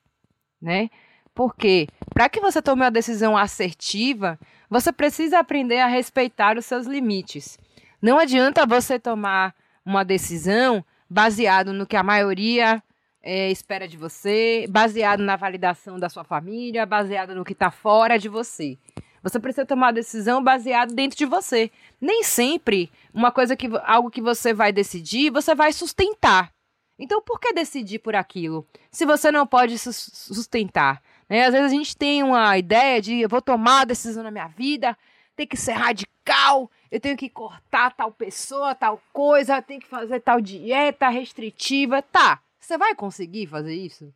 né? 0.59 0.89
Porque 1.31 1.87
para 2.11 2.27
que 2.27 2.41
você 2.41 2.59
tome 2.59 2.81
uma 2.81 2.89
decisão 2.89 3.37
assertiva, 3.37 4.39
você 4.67 4.91
precisa 4.91 5.37
aprender 5.37 5.79
a 5.79 5.85
respeitar 5.85 6.57
os 6.57 6.65
seus 6.65 6.87
limites. 6.87 7.59
Não 8.01 8.17
adianta 8.17 8.65
você 8.65 8.97
tomar 8.97 9.53
uma 9.85 10.03
decisão 10.03 10.83
baseado 11.07 11.71
no 11.71 11.85
que 11.85 11.95
a 11.95 12.01
maioria 12.01 12.81
é, 13.23 13.51
espera 13.51 13.87
de 13.87 13.97
você, 13.97 14.65
baseado 14.69 15.21
na 15.21 15.35
validação 15.35 15.99
da 15.99 16.09
sua 16.09 16.23
família, 16.23 16.85
baseado 16.85 17.35
no 17.35 17.45
que 17.45 17.53
está 17.53 17.69
fora 17.69 18.17
de 18.17 18.27
você. 18.27 18.77
Você 19.23 19.39
precisa 19.39 19.65
tomar 19.65 19.87
uma 19.87 19.93
decisão 19.93 20.43
baseada 20.43 20.93
dentro 20.93 21.17
de 21.17 21.25
você. 21.25 21.69
Nem 21.99 22.23
sempre 22.23 22.91
uma 23.13 23.31
coisa 23.31 23.55
que 23.55 23.69
algo 23.83 24.09
que 24.09 24.21
você 24.21 24.53
vai 24.53 24.71
decidir, 24.71 25.29
você 25.29 25.53
vai 25.53 25.71
sustentar. 25.71 26.51
Então, 26.97 27.21
por 27.21 27.39
que 27.39 27.53
decidir 27.53 27.99
por 27.99 28.15
aquilo? 28.15 28.67
Se 28.91 29.05
você 29.05 29.31
não 29.31 29.45
pode 29.45 29.77
sustentar. 29.77 31.01
Né? 31.29 31.45
Às 31.45 31.53
vezes 31.53 31.71
a 31.71 31.75
gente 31.75 31.95
tem 31.95 32.23
uma 32.23 32.57
ideia 32.57 33.01
de 33.01 33.21
eu 33.21 33.29
vou 33.29 33.41
tomar 33.41 33.81
a 33.81 33.85
decisão 33.85 34.23
na 34.23 34.31
minha 34.31 34.47
vida, 34.47 34.97
tem 35.35 35.47
que 35.47 35.57
ser 35.57 35.73
radical, 35.73 36.69
eu 36.91 36.99
tenho 36.99 37.17
que 37.17 37.29
cortar 37.29 37.91
tal 37.91 38.11
pessoa, 38.11 38.75
tal 38.75 39.01
coisa, 39.13 39.61
tenho 39.61 39.79
que 39.79 39.87
fazer 39.87 40.19
tal 40.19 40.41
dieta 40.41 41.09
restritiva. 41.09 42.01
Tá. 42.01 42.39
Você 42.61 42.77
vai 42.77 42.93
conseguir 42.95 43.47
fazer 43.47 43.73
isso? 43.73 44.13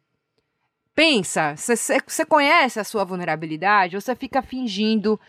Pensa, 0.94 1.56
você 1.58 2.24
conhece 2.26 2.80
a 2.80 2.84
sua 2.84 3.04
vulnerabilidade 3.04 3.98
ou 3.98 4.02
você 4.02 4.16
fica 4.16 4.42
fingindo 4.42 5.20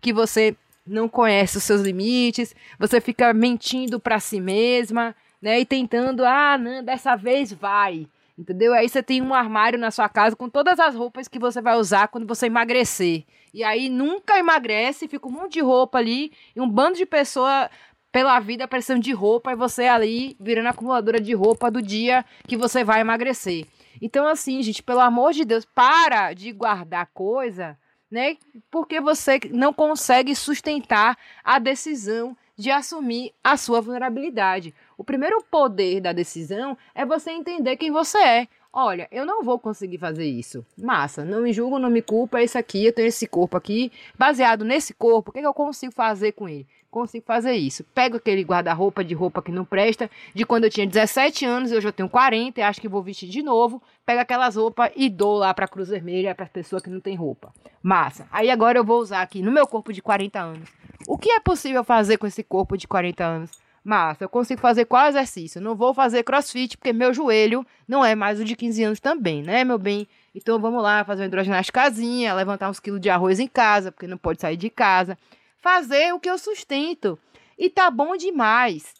que 0.00 0.12
você 0.12 0.56
não 0.84 1.08
conhece 1.08 1.58
os 1.58 1.62
seus 1.62 1.82
limites, 1.82 2.56
você 2.78 3.00
fica 3.00 3.32
mentindo 3.32 4.00
para 4.00 4.18
si 4.18 4.40
mesma, 4.40 5.14
né? 5.40 5.60
E 5.60 5.64
tentando, 5.64 6.24
ah, 6.24 6.58
não, 6.58 6.82
dessa 6.82 7.14
vez 7.14 7.52
vai. 7.52 8.08
Entendeu? 8.36 8.72
Aí 8.72 8.88
você 8.88 9.02
tem 9.02 9.20
um 9.20 9.34
armário 9.34 9.78
na 9.78 9.90
sua 9.90 10.08
casa 10.08 10.34
com 10.34 10.48
todas 10.48 10.80
as 10.80 10.94
roupas 10.94 11.28
que 11.28 11.38
você 11.38 11.60
vai 11.60 11.76
usar 11.76 12.08
quando 12.08 12.26
você 12.26 12.46
emagrecer. 12.46 13.24
E 13.54 13.62
aí 13.62 13.88
nunca 13.90 14.38
emagrece, 14.38 15.06
fica 15.06 15.28
um 15.28 15.30
monte 15.30 15.52
de 15.52 15.60
roupa 15.60 15.98
ali 15.98 16.32
e 16.56 16.60
um 16.60 16.68
bando 16.68 16.96
de 16.96 17.04
pessoa 17.04 17.70
pela 18.12 18.38
vida 18.38 18.68
precisando 18.68 19.02
de 19.02 19.12
roupa 19.12 19.52
e 19.52 19.56
você 19.56 19.88
ali 19.88 20.36
virando 20.38 20.68
acumuladora 20.68 21.18
de 21.18 21.32
roupa 21.32 21.70
do 21.70 21.80
dia 21.80 22.24
que 22.46 22.56
você 22.56 22.84
vai 22.84 23.00
emagrecer. 23.00 23.66
Então, 24.00 24.26
assim, 24.26 24.62
gente, 24.62 24.82
pelo 24.82 25.00
amor 25.00 25.32
de 25.32 25.44
Deus, 25.44 25.64
para 25.64 26.34
de 26.34 26.52
guardar 26.52 27.06
coisa, 27.14 27.78
né? 28.10 28.36
Porque 28.70 29.00
você 29.00 29.40
não 29.50 29.72
consegue 29.72 30.34
sustentar 30.34 31.16
a 31.42 31.58
decisão 31.58 32.36
de 32.56 32.70
assumir 32.70 33.32
a 33.42 33.56
sua 33.56 33.80
vulnerabilidade. 33.80 34.74
O 34.98 35.02
primeiro 35.02 35.42
poder 35.50 36.00
da 36.00 36.12
decisão 36.12 36.76
é 36.94 37.06
você 37.06 37.30
entender 37.30 37.76
quem 37.76 37.90
você 37.90 38.18
é. 38.18 38.48
Olha, 38.72 39.06
eu 39.12 39.26
não 39.26 39.42
vou 39.42 39.58
conseguir 39.58 39.98
fazer 39.98 40.24
isso. 40.24 40.64
Massa, 40.78 41.24
não 41.24 41.42
me 41.42 41.52
julgo, 41.52 41.78
não 41.78 41.90
me 41.90 42.00
culpa, 42.00 42.40
é 42.40 42.44
isso 42.44 42.56
aqui, 42.56 42.86
eu 42.86 42.92
tenho 42.92 43.08
esse 43.08 43.26
corpo 43.26 43.56
aqui. 43.56 43.92
Baseado 44.18 44.64
nesse 44.64 44.94
corpo, 44.94 45.30
o 45.30 45.32
que, 45.32 45.40
é 45.40 45.42
que 45.42 45.48
eu 45.48 45.54
consigo 45.54 45.92
fazer 45.92 46.32
com 46.32 46.48
ele? 46.48 46.66
consigo 46.92 47.24
fazer 47.24 47.54
isso. 47.54 47.82
Pego 47.94 48.18
aquele 48.18 48.42
guarda-roupa 48.42 49.02
de 49.02 49.14
roupa 49.14 49.40
que 49.40 49.50
não 49.50 49.64
presta, 49.64 50.10
de 50.34 50.44
quando 50.44 50.64
eu 50.64 50.70
tinha 50.70 50.86
17 50.86 51.44
anos, 51.44 51.72
eu 51.72 51.80
já 51.80 51.90
tenho 51.90 52.08
40 52.08 52.60
e 52.60 52.62
acho 52.62 52.80
que 52.80 52.86
vou 52.86 53.02
vestir 53.02 53.28
de 53.30 53.42
novo. 53.42 53.82
Pego 54.04 54.20
aquelas 54.20 54.56
roupas 54.56 54.92
e 54.94 55.08
dou 55.08 55.38
lá 55.38 55.54
para 55.54 55.66
Cruz 55.66 55.88
Vermelha, 55.88 56.34
para 56.34 56.44
pessoa 56.46 56.82
que 56.82 56.90
não 56.90 57.00
tem 57.00 57.16
roupa. 57.16 57.52
Massa. 57.82 58.28
Aí 58.30 58.50
agora 58.50 58.78
eu 58.78 58.84
vou 58.84 59.00
usar 59.00 59.22
aqui 59.22 59.40
no 59.42 59.50
meu 59.50 59.66
corpo 59.66 59.90
de 59.90 60.02
40 60.02 60.38
anos. 60.38 60.68
O 61.08 61.16
que 61.16 61.30
é 61.30 61.40
possível 61.40 61.82
fazer 61.82 62.18
com 62.18 62.26
esse 62.26 62.44
corpo 62.44 62.76
de 62.76 62.86
40 62.86 63.24
anos? 63.24 63.50
Massa, 63.84 64.24
eu 64.24 64.28
consigo 64.28 64.60
fazer 64.60 64.84
qual 64.84 65.08
exercício? 65.08 65.60
Não 65.60 65.74
vou 65.74 65.92
fazer 65.92 66.22
crossfit 66.22 66.76
porque 66.76 66.92
meu 66.92 67.12
joelho 67.12 67.66
não 67.86 68.04
é 68.04 68.14
mais 68.14 68.38
o 68.38 68.44
de 68.44 68.54
15 68.54 68.84
anos 68.84 69.00
também, 69.00 69.42
né, 69.42 69.64
meu 69.64 69.76
bem? 69.76 70.06
Então 70.34 70.58
vamos 70.60 70.82
lá 70.82 71.04
fazer 71.04 71.22
uma 71.22 71.26
hidroginásticazinha, 71.26 72.32
levantar 72.32 72.70
uns 72.70 72.78
quilos 72.78 73.00
de 73.00 73.10
arroz 73.10 73.40
em 73.40 73.48
casa, 73.48 73.90
porque 73.90 74.06
não 74.06 74.16
pode 74.16 74.40
sair 74.40 74.56
de 74.56 74.70
casa. 74.70 75.18
Fazer 75.58 76.14
o 76.14 76.20
que 76.20 76.30
eu 76.30 76.38
sustento. 76.38 77.18
E 77.58 77.68
tá 77.68 77.90
bom 77.90 78.16
demais. 78.16 78.94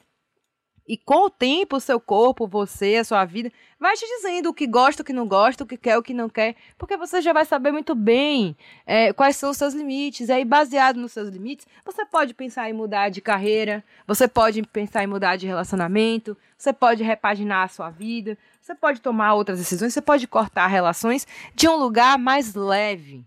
E 0.93 0.97
com 0.99 1.25
o 1.25 1.31
tempo, 1.31 1.77
o 1.77 1.81
seu 1.81 1.99
corpo, 1.99 2.47
você, 2.47 2.97
a 2.97 3.05
sua 3.05 3.25
vida, 3.25 3.51
vai 3.81 3.97
te 3.97 4.05
dizendo 4.05 4.51
o 4.51 4.53
que 4.53 4.67
gosta, 4.67 5.01
o 5.01 5.05
que 5.07 5.13
não 5.15 5.27
gosta, 5.27 5.65
o 5.65 5.67
que 5.67 5.79
quer, 5.79 5.97
o 5.97 6.03
que 6.03 6.13
não 6.13 6.29
quer, 6.29 6.55
porque 6.77 6.99
você 6.99 7.23
já 7.23 7.33
vai 7.33 7.47
saber 7.47 7.73
muito 7.73 7.95
bem 7.95 8.55
é, 8.85 9.11
quais 9.11 9.37
são 9.37 9.49
os 9.49 9.57
seus 9.57 9.73
limites. 9.73 10.29
E 10.29 10.33
aí, 10.33 10.45
baseado 10.45 10.99
nos 10.99 11.13
seus 11.13 11.31
limites, 11.31 11.67
você 11.83 12.05
pode 12.05 12.35
pensar 12.35 12.69
em 12.69 12.75
mudar 12.75 13.09
de 13.09 13.23
carreira, 13.23 13.83
você 14.07 14.29
pode 14.29 14.63
pensar 14.65 15.03
em 15.03 15.07
mudar 15.07 15.37
de 15.37 15.47
relacionamento, 15.47 16.37
você 16.59 16.75
pode 16.75 17.03
repaginar 17.03 17.65
a 17.65 17.69
sua 17.69 17.89
vida, 17.89 18.37
você 18.61 18.75
pode 18.75 19.01
tomar 19.01 19.33
outras 19.33 19.59
decisões, 19.59 19.95
você 19.95 20.03
pode 20.03 20.29
cortar 20.29 20.67
relações 20.67 21.27
de 21.55 21.67
um 21.71 21.77
lugar 21.77 22.19
mais 22.19 22.55
leve. 22.55 23.25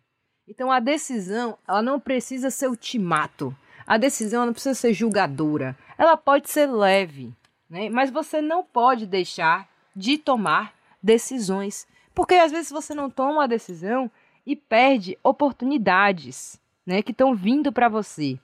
Então, 0.48 0.72
a 0.72 0.80
decisão, 0.80 1.58
ela 1.68 1.82
não 1.82 2.00
precisa 2.00 2.52
ser 2.52 2.68
ultimato. 2.68 3.58
A 3.88 3.98
decisão 3.98 4.46
não 4.46 4.54
precisa 4.54 4.76
ser 4.76 4.94
julgadora. 4.94 5.76
Ela 5.98 6.16
pode 6.16 6.48
ser 6.52 6.68
leve. 6.68 7.34
Né? 7.70 7.90
Mas 7.90 8.10
você 8.10 8.42
não 8.42 8.64
pode 8.64 9.06
deixar 9.06 9.68
de 9.96 10.18
tomar 10.18 10.74
decisões, 11.02 11.88
porque 12.14 12.36
às 12.36 12.52
vezes 12.52 12.72
você 12.72 12.94
não 12.94 13.10
toma 13.10 13.44
a 13.44 13.48
decisão 13.48 14.10
e 14.46 14.56
perde 14.56 15.18
oportunidades, 15.24 16.60
né, 16.86 17.02
que 17.02 17.12
estão 17.12 17.34
vindo 17.36 17.72
para 17.72 17.90
você. 17.90 18.38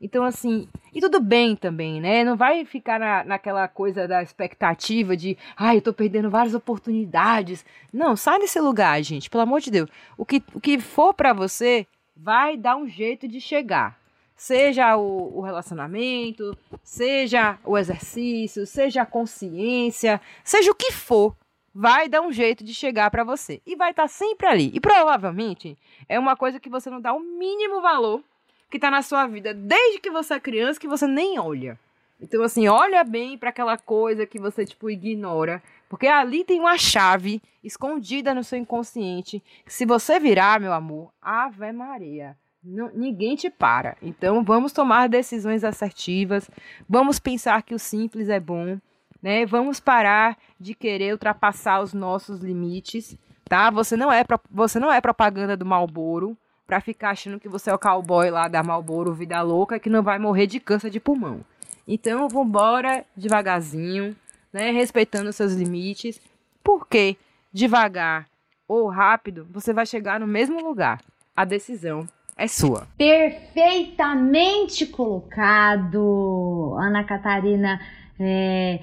Então, 0.00 0.22
assim, 0.22 0.68
e 0.94 1.00
tudo 1.00 1.20
bem 1.20 1.56
também, 1.56 2.00
né? 2.00 2.22
Não 2.22 2.36
vai 2.36 2.64
ficar 2.64 3.00
na, 3.00 3.24
naquela 3.24 3.66
coisa 3.66 4.06
da 4.06 4.22
expectativa 4.22 5.16
de, 5.16 5.36
ai, 5.56 5.78
eu 5.78 5.82
tô 5.82 5.92
perdendo 5.92 6.30
várias 6.30 6.54
oportunidades. 6.54 7.66
Não, 7.92 8.14
sai 8.14 8.38
desse 8.38 8.60
lugar, 8.60 9.02
gente, 9.02 9.28
pelo 9.28 9.42
amor 9.42 9.60
de 9.60 9.72
Deus. 9.72 9.90
O 10.16 10.24
que, 10.24 10.40
o 10.54 10.60
que 10.60 10.78
for 10.78 11.12
para 11.12 11.32
você, 11.32 11.84
vai 12.16 12.56
dar 12.56 12.76
um 12.76 12.86
jeito 12.86 13.26
de 13.26 13.40
chegar 13.40 13.97
seja 14.38 14.96
o, 14.96 15.36
o, 15.36 15.40
relacionamento, 15.40 16.56
seja 16.82 17.58
o 17.64 17.76
exercício, 17.76 18.64
seja 18.64 19.02
a 19.02 19.06
consciência, 19.06 20.20
seja 20.44 20.70
o 20.70 20.74
que 20.76 20.92
for, 20.92 21.36
vai 21.74 22.08
dar 22.08 22.22
um 22.22 22.32
jeito 22.32 22.62
de 22.62 22.72
chegar 22.72 23.10
para 23.10 23.24
você 23.24 23.60
e 23.66 23.74
vai 23.74 23.90
estar 23.90 24.04
tá 24.04 24.08
sempre 24.08 24.46
ali. 24.46 24.70
E 24.72 24.78
provavelmente 24.78 25.76
é 26.08 26.18
uma 26.18 26.36
coisa 26.36 26.60
que 26.60 26.70
você 26.70 26.88
não 26.88 27.00
dá 27.00 27.12
o 27.12 27.20
mínimo 27.20 27.82
valor 27.82 28.22
que 28.70 28.76
está 28.76 28.90
na 28.90 29.02
sua 29.02 29.26
vida 29.26 29.52
desde 29.52 29.98
que 29.98 30.10
você 30.10 30.34
é 30.34 30.40
criança 30.40 30.78
que 30.78 30.88
você 30.88 31.06
nem 31.06 31.38
olha. 31.38 31.78
Então 32.20 32.42
assim, 32.42 32.68
olha 32.68 33.02
bem 33.02 33.36
para 33.36 33.50
aquela 33.50 33.76
coisa 33.76 34.24
que 34.24 34.38
você 34.38 34.64
tipo 34.64 34.88
ignora, 34.88 35.60
porque 35.88 36.06
ali 36.06 36.44
tem 36.44 36.60
uma 36.60 36.78
chave 36.78 37.42
escondida 37.62 38.32
no 38.32 38.44
seu 38.44 38.58
inconsciente. 38.58 39.42
Que 39.64 39.72
se 39.72 39.84
você 39.84 40.20
virar, 40.20 40.60
meu 40.60 40.72
amor, 40.72 41.12
Ave 41.20 41.72
Maria 41.72 42.36
não, 42.68 42.90
ninguém 42.94 43.34
te 43.34 43.48
para. 43.48 43.96
Então 44.02 44.44
vamos 44.44 44.72
tomar 44.72 45.08
decisões 45.08 45.64
assertivas, 45.64 46.50
vamos 46.88 47.18
pensar 47.18 47.62
que 47.62 47.74
o 47.74 47.78
simples 47.78 48.28
é 48.28 48.38
bom, 48.38 48.78
né? 49.22 49.46
Vamos 49.46 49.80
parar 49.80 50.36
de 50.60 50.74
querer 50.74 51.12
ultrapassar 51.12 51.80
os 51.80 51.94
nossos 51.94 52.40
limites, 52.40 53.16
tá? 53.48 53.70
Você 53.70 53.96
não 53.96 54.12
é 54.12 54.22
você 54.50 54.78
não 54.78 54.92
é 54.92 55.00
propaganda 55.00 55.56
do 55.56 55.64
Malboro 55.64 56.36
para 56.66 56.80
ficar 56.80 57.10
achando 57.10 57.40
que 57.40 57.48
você 57.48 57.70
é 57.70 57.74
o 57.74 57.78
cowboy 57.78 58.30
lá 58.30 58.46
da 58.48 58.62
Malboro 58.62 59.14
Vida 59.14 59.40
Louca 59.40 59.78
que 59.78 59.88
não 59.88 60.02
vai 60.02 60.18
morrer 60.18 60.46
de 60.46 60.60
câncer 60.60 60.90
de 60.90 61.00
pulmão. 61.00 61.40
Então 61.86 62.28
vamos 62.28 62.48
embora 62.48 63.04
devagarzinho, 63.16 64.14
né? 64.52 64.70
Respeitando 64.70 65.30
os 65.30 65.36
seus 65.36 65.54
limites, 65.54 66.20
porque 66.62 67.16
devagar 67.50 68.28
ou 68.68 68.88
rápido 68.88 69.48
você 69.50 69.72
vai 69.72 69.86
chegar 69.86 70.20
no 70.20 70.26
mesmo 70.26 70.62
lugar. 70.62 71.00
A 71.34 71.44
decisão 71.44 72.06
é 72.38 72.46
sua. 72.46 72.86
Perfeitamente 72.96 74.86
colocado, 74.86 76.76
Ana 76.78 77.02
Catarina. 77.02 77.80
É, 78.18 78.80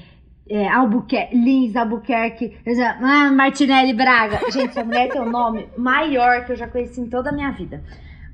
é, 0.47 0.67
Albuquerque, 0.67 1.35
Lins 1.35 1.75
Albuquerque, 1.75 2.57
ah, 3.01 3.31
Martinelli 3.31 3.93
Braga. 3.93 4.39
Gente, 4.51 4.69
essa 4.69 4.83
mulher 4.83 5.09
tem 5.09 5.21
o 5.21 5.25
um 5.25 5.31
nome 5.31 5.67
maior 5.77 6.45
que 6.45 6.51
eu 6.51 6.55
já 6.55 6.67
conheci 6.67 7.01
em 7.01 7.09
toda 7.09 7.29
a 7.29 7.33
minha 7.33 7.51
vida. 7.51 7.81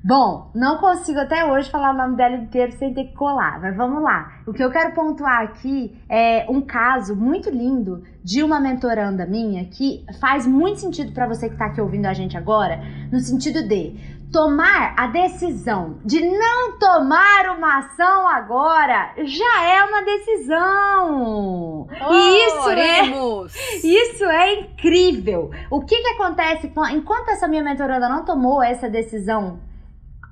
Bom, 0.04 0.50
não 0.52 0.78
consigo 0.78 1.20
até 1.20 1.44
hoje 1.44 1.70
falar 1.70 1.94
o 1.94 1.96
nome 1.96 2.16
dela 2.16 2.34
inteiro 2.34 2.72
sem 2.72 2.92
ter 2.92 3.04
que 3.04 3.14
colar, 3.14 3.60
mas 3.60 3.76
vamos 3.76 4.02
lá. 4.02 4.40
O 4.44 4.52
que 4.52 4.62
eu 4.62 4.68
quero 4.68 4.92
pontuar 4.94 5.42
aqui 5.42 5.96
é 6.08 6.44
um 6.50 6.60
caso 6.60 7.14
muito 7.14 7.48
lindo 7.48 8.02
de 8.22 8.42
uma 8.42 8.58
mentoranda 8.58 9.24
minha 9.24 9.64
que 9.66 10.04
faz 10.20 10.44
muito 10.44 10.80
sentido 10.80 11.12
para 11.12 11.28
você 11.28 11.46
que 11.46 11.54
está 11.54 11.66
aqui 11.66 11.80
ouvindo 11.80 12.06
a 12.06 12.12
gente 12.12 12.36
agora, 12.36 12.80
no 13.12 13.20
sentido 13.20 13.62
de 13.62 13.94
tomar 14.32 14.94
a 14.96 15.06
decisão 15.08 15.98
de 16.04 16.20
não 16.20 16.78
tomar 16.78 17.54
uma 17.56 17.78
ação 17.78 18.26
agora 18.28 19.12
já 19.24 19.64
é 19.64 19.84
uma 19.84 20.02
decisão. 20.02 21.86
Oh, 21.86 22.14
e 22.14 22.46
isso 22.46 22.68
oremos. 22.68 23.54
é 23.54 23.76
isso 23.86 24.24
é 24.24 24.54
incrível. 24.60 25.50
O 25.70 25.84
que 25.84 25.96
que 26.00 26.08
acontece 26.08 26.72
enquanto 26.92 27.28
essa 27.28 27.46
minha 27.46 27.62
mentoranda 27.62 28.08
não 28.08 28.24
tomou 28.24 28.62
essa 28.62 28.88
decisão? 28.88 29.60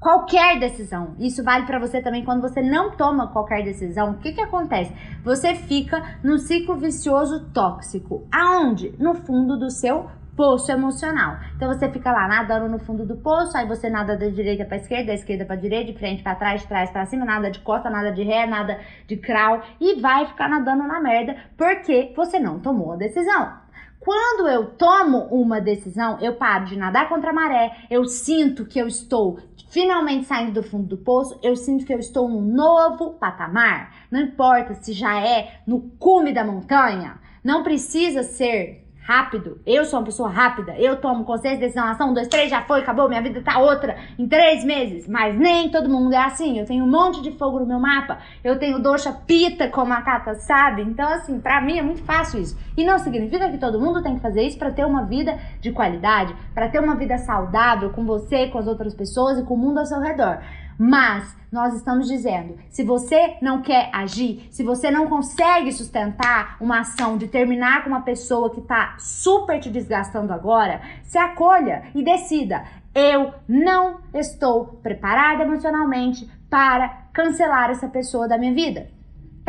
Qualquer 0.01 0.59
decisão. 0.59 1.15
Isso 1.19 1.45
vale 1.45 1.67
para 1.67 1.79
você 1.79 2.01
também 2.01 2.25
quando 2.25 2.41
você 2.41 2.63
não 2.63 2.93
toma 2.93 3.31
qualquer 3.31 3.63
decisão. 3.63 4.13
O 4.13 4.19
que 4.19 4.33
que 4.33 4.41
acontece? 4.41 4.91
Você 5.23 5.55
fica 5.55 6.19
num 6.25 6.39
ciclo 6.39 6.75
vicioso 6.77 7.51
tóxico. 7.53 8.27
Aonde? 8.33 8.95
No 8.99 9.15
fundo 9.15 9.59
do 9.59 9.71
seu 9.71 10.09
poço 10.41 10.73
emocional. 10.73 11.37
Então 11.55 11.69
você 11.69 11.87
fica 11.91 12.11
lá 12.11 12.27
nadando 12.27 12.67
no 12.67 12.79
fundo 12.79 13.05
do 13.05 13.15
poço, 13.15 13.59
aí 13.59 13.69
você 13.69 13.91
nada 13.91 14.17
da 14.17 14.27
direita 14.27 14.65
para 14.65 14.79
esquerda, 14.79 15.09
da 15.09 15.13
esquerda 15.13 15.45
para 15.45 15.57
direita, 15.57 15.93
de 15.93 15.99
frente 15.99 16.23
para 16.23 16.35
trás, 16.35 16.63
de 16.63 16.67
trás 16.67 16.91
para 16.91 17.05
cima, 17.05 17.27
nada 17.27 17.51
de 17.51 17.59
costa, 17.59 17.91
nada 17.91 18.11
de 18.11 18.23
ré, 18.23 18.47
nada 18.47 18.81
de 19.07 19.19
crawl 19.19 19.61
e 19.79 20.01
vai 20.01 20.25
ficar 20.25 20.49
nadando 20.49 20.85
na 20.85 20.99
merda 20.99 21.37
porque 21.59 22.15
você 22.17 22.39
não 22.39 22.59
tomou 22.59 22.95
a 22.95 22.97
decisão. 22.97 23.53
Quando 23.99 24.49
eu 24.49 24.71
tomo 24.77 25.29
uma 25.31 25.61
decisão, 25.61 26.19
eu 26.23 26.37
paro 26.37 26.65
de 26.65 26.79
nadar 26.79 27.11
contra 27.11 27.33
a 27.33 27.35
maré, 27.35 27.73
eu 27.91 28.07
sinto 28.07 28.65
que 28.65 28.79
eu 28.79 28.87
estou 28.87 29.41
finalmente 29.69 30.25
saindo 30.25 30.53
do 30.53 30.63
fundo 30.63 30.87
do 30.87 30.97
poço, 30.97 31.39
eu 31.43 31.55
sinto 31.55 31.85
que 31.85 31.93
eu 31.93 31.99
estou 31.99 32.27
num 32.27 32.41
novo 32.41 33.11
patamar. 33.21 34.07
Não 34.11 34.21
importa 34.21 34.73
se 34.73 34.95
já 34.95 35.21
é 35.21 35.61
no 35.67 35.83
cume 35.99 36.33
da 36.33 36.43
montanha, 36.43 37.21
não 37.45 37.63
precisa 37.63 38.23
ser 38.23 38.80
rápido. 39.03 39.61
Eu 39.67 39.85
sou 39.85 39.99
uma 39.99 40.05
pessoa 40.05 40.29
rápida. 40.29 40.75
Eu 40.79 40.97
tomo 40.97 41.25
consciência, 41.25 41.59
decisão, 41.59 41.87
ação, 41.87 42.11
um, 42.11 42.15
dois, 42.15 42.29
três, 42.29 42.51
já 42.51 42.63
foi, 42.63 42.81
acabou, 42.81 43.09
minha 43.09 43.23
vida 43.23 43.43
tá 43.43 43.59
outra 43.59 43.97
em 44.19 44.29
três 44.29 44.65
meses. 44.65 45.09
Mas 45.09 45.37
nem 45.39 45.71
todo 45.71 45.89
mundo 45.89 46.13
é 46.13 46.19
assim. 46.19 46.59
Eu 46.59 46.67
tenho 46.67 46.85
um 46.85 46.91
monte 46.91 47.23
de 47.23 47.33
fogo 47.33 47.61
no 47.61 47.67
meu 47.67 47.81
mapa. 47.81 48.19
Eu 48.45 48.59
tenho 48.59 48.79
doxa 48.79 49.13
pita, 49.13 49.69
como 49.69 49.93
a 49.93 50.03
Cata 50.03 50.35
sabe. 50.35 50.83
Então, 50.83 51.09
assim, 51.09 51.41
pra 51.41 51.61
mim 51.61 51.79
é 51.79 51.83
muito 51.83 52.03
fácil 52.03 52.41
isso. 52.41 52.59
E 52.77 52.85
não 52.85 52.99
significa 52.99 53.51
que 53.51 53.59
todo 53.59 53.81
mundo 53.81 54.03
tem 54.03 54.15
que 54.15 54.21
fazer 54.21 54.43
isso 54.43 54.59
para 54.59 54.71
ter 54.71 54.85
uma 54.85 55.05
vida 55.05 55.39
de 55.61 55.73
qualidade, 55.73 56.35
para 56.55 56.69
ter 56.69 56.81
uma 56.81 56.95
vida 56.95 57.19
saudável 57.19 57.91
com 57.91 58.05
você, 58.05 58.49
com 58.49 58.59
as 58.59 58.67
outras 58.67 58.95
pessoas 58.95 59.39
e 59.39 59.43
com 59.43 59.55
o 59.55 59.59
mundo 59.59 59.79
ao 59.79 59.87
seu 59.87 60.01
redor. 60.01 60.39
Mas 60.83 61.37
nós 61.53 61.75
estamos 61.75 62.09
dizendo, 62.09 62.57
se 62.71 62.83
você 62.83 63.37
não 63.43 63.61
quer 63.61 63.91
agir, 63.93 64.49
se 64.51 64.63
você 64.63 64.91
não 64.91 65.09
consegue 65.09 65.71
sustentar 65.73 66.57
uma 66.59 66.81
ação 66.81 67.19
de 67.19 67.29
terminar 67.29 67.85
com 67.85 67.91
uma 67.91 68.01
pessoa 68.01 68.49
que 68.49 68.61
está 68.61 68.97
super 68.99 69.61
te 69.61 69.69
desgastando 69.69 70.33
agora, 70.33 70.81
se 71.03 71.19
acolha 71.19 71.83
e 71.95 72.03
decida: 72.03 72.65
eu 72.95 73.35
não 73.47 74.01
estou 74.15 74.79
preparada 74.83 75.43
emocionalmente 75.43 76.27
para 76.49 76.89
cancelar 77.13 77.69
essa 77.69 77.87
pessoa 77.87 78.27
da 78.27 78.39
minha 78.39 78.55
vida. 78.55 78.89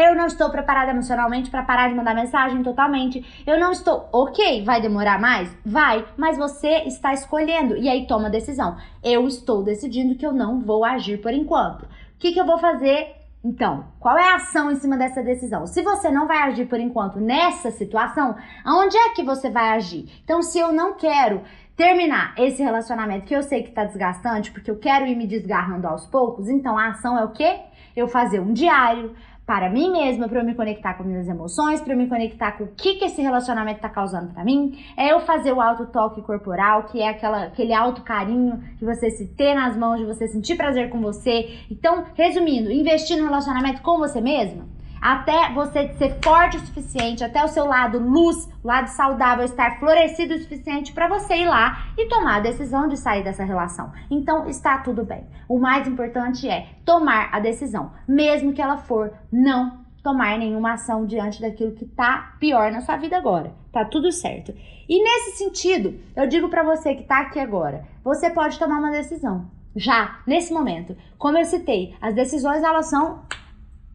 Eu 0.01 0.15
não 0.15 0.25
estou 0.25 0.49
preparada 0.49 0.89
emocionalmente 0.89 1.51
para 1.51 1.61
parar 1.61 1.87
de 1.87 1.93
mandar 1.93 2.15
mensagem 2.15 2.63
totalmente. 2.63 3.23
Eu 3.45 3.59
não 3.59 3.71
estou. 3.71 4.09
Ok, 4.11 4.63
vai 4.65 4.81
demorar 4.81 5.21
mais? 5.21 5.55
Vai, 5.63 6.03
mas 6.17 6.37
você 6.37 6.83
está 6.87 7.13
escolhendo. 7.13 7.77
E 7.77 7.87
aí 7.87 8.07
toma 8.07 8.27
a 8.27 8.31
decisão. 8.31 8.77
Eu 9.03 9.27
estou 9.27 9.63
decidindo 9.63 10.15
que 10.15 10.25
eu 10.25 10.33
não 10.33 10.59
vou 10.59 10.83
agir 10.83 11.21
por 11.21 11.31
enquanto. 11.31 11.83
O 11.83 11.87
que, 12.17 12.31
que 12.31 12.39
eu 12.39 12.45
vou 12.45 12.57
fazer 12.57 13.21
então, 13.43 13.85
qual 13.99 14.19
é 14.19 14.29
a 14.29 14.35
ação 14.35 14.71
em 14.71 14.75
cima 14.75 14.95
dessa 14.95 15.23
decisão? 15.23 15.65
Se 15.65 15.81
você 15.81 16.11
não 16.11 16.27
vai 16.27 16.43
agir 16.43 16.67
por 16.67 16.79
enquanto 16.79 17.19
nessa 17.19 17.71
situação, 17.71 18.35
aonde 18.63 18.95
é 18.95 19.09
que 19.15 19.23
você 19.23 19.49
vai 19.49 19.69
agir? 19.69 20.07
Então, 20.23 20.43
se 20.43 20.59
eu 20.59 20.71
não 20.71 20.93
quero 20.93 21.41
terminar 21.75 22.35
esse 22.37 22.61
relacionamento 22.61 23.25
que 23.25 23.35
eu 23.35 23.41
sei 23.41 23.63
que 23.63 23.71
tá 23.71 23.83
desgastante, 23.83 24.51
porque 24.51 24.69
eu 24.69 24.77
quero 24.77 25.07
ir 25.07 25.15
me 25.15 25.25
desgarrando 25.25 25.87
aos 25.87 26.05
poucos, 26.05 26.47
então 26.47 26.77
a 26.77 26.89
ação 26.89 27.17
é 27.17 27.23
o 27.23 27.31
quê? 27.31 27.61
Eu 27.95 28.07
fazer 28.07 28.39
um 28.39 28.53
diário, 28.53 29.15
para 29.51 29.69
mim 29.69 29.91
mesma, 29.91 30.29
para 30.29 30.39
eu 30.39 30.45
me 30.45 30.55
conectar 30.55 30.93
com 30.93 31.03
minhas 31.03 31.27
emoções, 31.27 31.81
para 31.81 31.91
eu 31.93 31.97
me 31.97 32.07
conectar 32.07 32.53
com 32.53 32.63
o 32.63 32.67
que, 32.69 32.95
que 32.95 33.03
esse 33.03 33.21
relacionamento 33.21 33.79
está 33.79 33.89
causando 33.89 34.31
para 34.31 34.45
mim. 34.45 34.79
É 34.95 35.11
eu 35.11 35.19
fazer 35.19 35.51
o 35.51 35.59
auto 35.59 35.87
toque 35.87 36.21
corporal, 36.21 36.83
que 36.83 37.01
é 37.01 37.09
aquela, 37.09 37.47
aquele 37.47 37.73
auto 37.73 38.01
carinho 38.01 38.63
de 38.77 38.85
você 38.85 39.11
se 39.11 39.27
ter 39.27 39.53
nas 39.53 39.75
mãos, 39.75 39.99
de 39.99 40.05
você 40.05 40.25
sentir 40.29 40.55
prazer 40.55 40.89
com 40.89 41.01
você. 41.01 41.49
Então, 41.69 42.05
resumindo, 42.15 42.71
investir 42.71 43.17
no 43.17 43.25
relacionamento 43.25 43.81
com 43.81 43.97
você 43.97 44.21
mesma 44.21 44.63
até 45.01 45.51
você 45.51 45.93
ser 45.93 46.19
forte 46.23 46.57
o 46.57 46.59
suficiente, 46.59 47.23
até 47.23 47.43
o 47.43 47.47
seu 47.47 47.65
lado 47.65 47.97
luz, 47.97 48.47
lado 48.63 48.87
saudável 48.87 49.43
estar 49.43 49.79
florescido 49.79 50.35
o 50.35 50.39
suficiente 50.39 50.93
para 50.93 51.07
você 51.07 51.37
ir 51.37 51.47
lá 51.47 51.87
e 51.97 52.07
tomar 52.07 52.37
a 52.37 52.41
decisão 52.41 52.87
de 52.87 52.97
sair 52.97 53.23
dessa 53.23 53.43
relação. 53.43 53.91
Então 54.09 54.47
está 54.47 54.77
tudo 54.77 55.03
bem. 55.03 55.25
O 55.49 55.57
mais 55.57 55.87
importante 55.87 56.47
é 56.47 56.67
tomar 56.85 57.29
a 57.33 57.39
decisão, 57.39 57.91
mesmo 58.07 58.53
que 58.53 58.61
ela 58.61 58.77
for 58.77 59.11
não 59.31 59.81
tomar 60.03 60.37
nenhuma 60.37 60.73
ação 60.73 61.05
diante 61.05 61.41
daquilo 61.41 61.73
que 61.73 61.85
tá 61.85 62.35
pior 62.39 62.71
na 62.71 62.81
sua 62.81 62.97
vida 62.97 63.17
agora. 63.17 63.53
Tá 63.71 63.85
tudo 63.85 64.11
certo. 64.11 64.53
E 64.89 65.03
nesse 65.03 65.37
sentido, 65.37 65.99
eu 66.15 66.27
digo 66.27 66.49
para 66.49 66.63
você 66.63 66.95
que 66.95 67.03
tá 67.03 67.21
aqui 67.21 67.39
agora, 67.39 67.85
você 68.03 68.29
pode 68.29 68.59
tomar 68.59 68.79
uma 68.79 68.91
decisão. 68.91 69.49
Já, 69.75 70.19
nesse 70.27 70.53
momento. 70.53 70.97
Como 71.17 71.37
eu 71.37 71.45
citei, 71.45 71.95
as 72.01 72.13
decisões 72.13 72.61
elas 72.61 72.89
são 72.89 73.23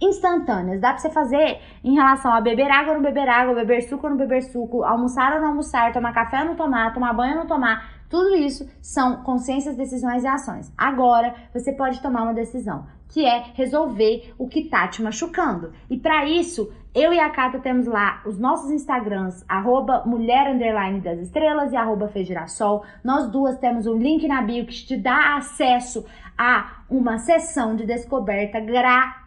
instantâneas. 0.01 0.81
Dá 0.81 0.91
pra 0.91 0.99
você 0.99 1.11
fazer 1.11 1.61
em 1.83 1.95
relação 1.95 2.33
a 2.33 2.41
beber 2.41 2.71
água 2.71 2.93
ou 2.93 2.97
não 2.97 3.03
beber 3.03 3.29
água, 3.29 3.55
beber 3.55 3.83
suco 3.83 4.07
ou 4.07 4.11
não 4.11 4.17
beber 4.17 4.43
suco, 4.43 4.83
almoçar 4.85 5.33
ou 5.35 5.41
não 5.41 5.49
almoçar, 5.49 5.93
tomar 5.93 6.13
café 6.13 6.41
ou 6.41 6.47
não 6.47 6.57
tomar, 6.57 6.93
tomar 6.93 7.13
banho 7.13 7.33
ou 7.33 7.39
não 7.41 7.47
tomar. 7.47 7.97
Tudo 8.09 8.37
isso 8.37 8.69
são 8.81 9.23
consciências, 9.23 9.77
decisões 9.77 10.23
e 10.23 10.29
ações. 10.29 10.73
Agora 10.77 11.35
você 11.53 11.73
pode 11.73 12.01
tomar 12.01 12.23
uma 12.23 12.35
decisão, 12.35 12.87
que 13.09 13.25
é 13.25 13.47
resolver 13.55 14.33
o 14.39 14.47
que 14.47 14.69
tá 14.69 14.87
te 14.87 15.03
machucando. 15.03 15.73
E 15.91 15.99
para 15.99 16.25
isso, 16.25 16.73
eu 16.95 17.13
e 17.13 17.19
a 17.19 17.31
Cata 17.31 17.59
temos 17.59 17.87
lá 17.87 18.23
os 18.25 18.39
nossos 18.39 18.71
Instagrams, 18.71 19.45
arroba 19.49 20.05
mulher 20.07 20.55
underline 20.55 21.01
das 21.01 21.19
estrelas 21.19 21.73
e 21.73 21.77
arroba 21.77 22.09
Fejirassol. 22.09 22.85
Nós 23.03 23.29
duas 23.29 23.59
temos 23.59 23.87
um 23.87 23.99
link 23.99 24.27
na 24.29 24.41
bio 24.43 24.65
que 24.67 24.87
te 24.87 24.97
dá 24.97 25.37
acesso 25.37 26.07
a 26.39 26.85
uma 26.89 27.19
sessão 27.19 27.75
de 27.75 27.85
descoberta 27.85 28.61
gratuita. 28.61 29.26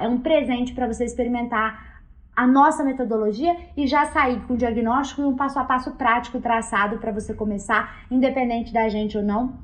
É 0.00 0.08
um 0.08 0.20
presente 0.20 0.72
para 0.72 0.86
você 0.86 1.04
experimentar 1.04 1.90
a 2.34 2.46
nossa 2.46 2.82
metodologia 2.82 3.54
e 3.76 3.86
já 3.86 4.06
sair 4.06 4.40
com 4.46 4.54
o 4.54 4.56
diagnóstico 4.56 5.20
e 5.20 5.24
um 5.24 5.36
passo 5.36 5.58
a 5.58 5.64
passo 5.64 5.92
prático 5.92 6.40
traçado 6.40 6.98
para 6.98 7.12
você 7.12 7.34
começar, 7.34 8.04
independente 8.10 8.72
da 8.72 8.88
gente 8.88 9.18
ou 9.18 9.22
não. 9.22 9.58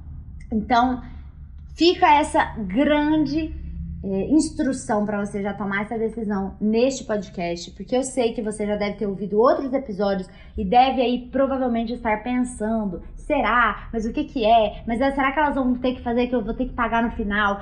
Então, 0.52 1.02
fica 1.74 2.06
essa 2.14 2.54
grande 2.58 3.54
é, 4.04 4.28
instrução 4.28 5.04
para 5.04 5.24
você 5.24 5.42
já 5.42 5.54
tomar 5.54 5.82
essa 5.82 5.98
decisão 5.98 6.54
neste 6.60 7.04
podcast, 7.04 7.70
porque 7.72 7.96
eu 7.96 8.02
sei 8.02 8.32
que 8.34 8.42
você 8.42 8.66
já 8.66 8.76
deve 8.76 8.98
ter 8.98 9.06
ouvido 9.06 9.38
outros 9.38 9.72
episódios 9.72 10.28
e 10.56 10.64
deve 10.64 11.00
aí 11.00 11.28
provavelmente 11.32 11.94
estar 11.94 12.22
pensando: 12.22 13.02
será? 13.16 13.88
Mas 13.92 14.04
o 14.04 14.12
que 14.12 14.24
que 14.24 14.44
é? 14.44 14.82
Mas 14.86 14.98
será 14.98 15.32
que 15.32 15.38
elas 15.38 15.54
vão 15.54 15.74
ter 15.74 15.94
que 15.94 16.02
fazer 16.02 16.26
que 16.26 16.34
eu 16.34 16.44
vou 16.44 16.54
ter 16.54 16.66
que 16.66 16.74
pagar 16.74 17.02
no 17.02 17.10
final? 17.12 17.60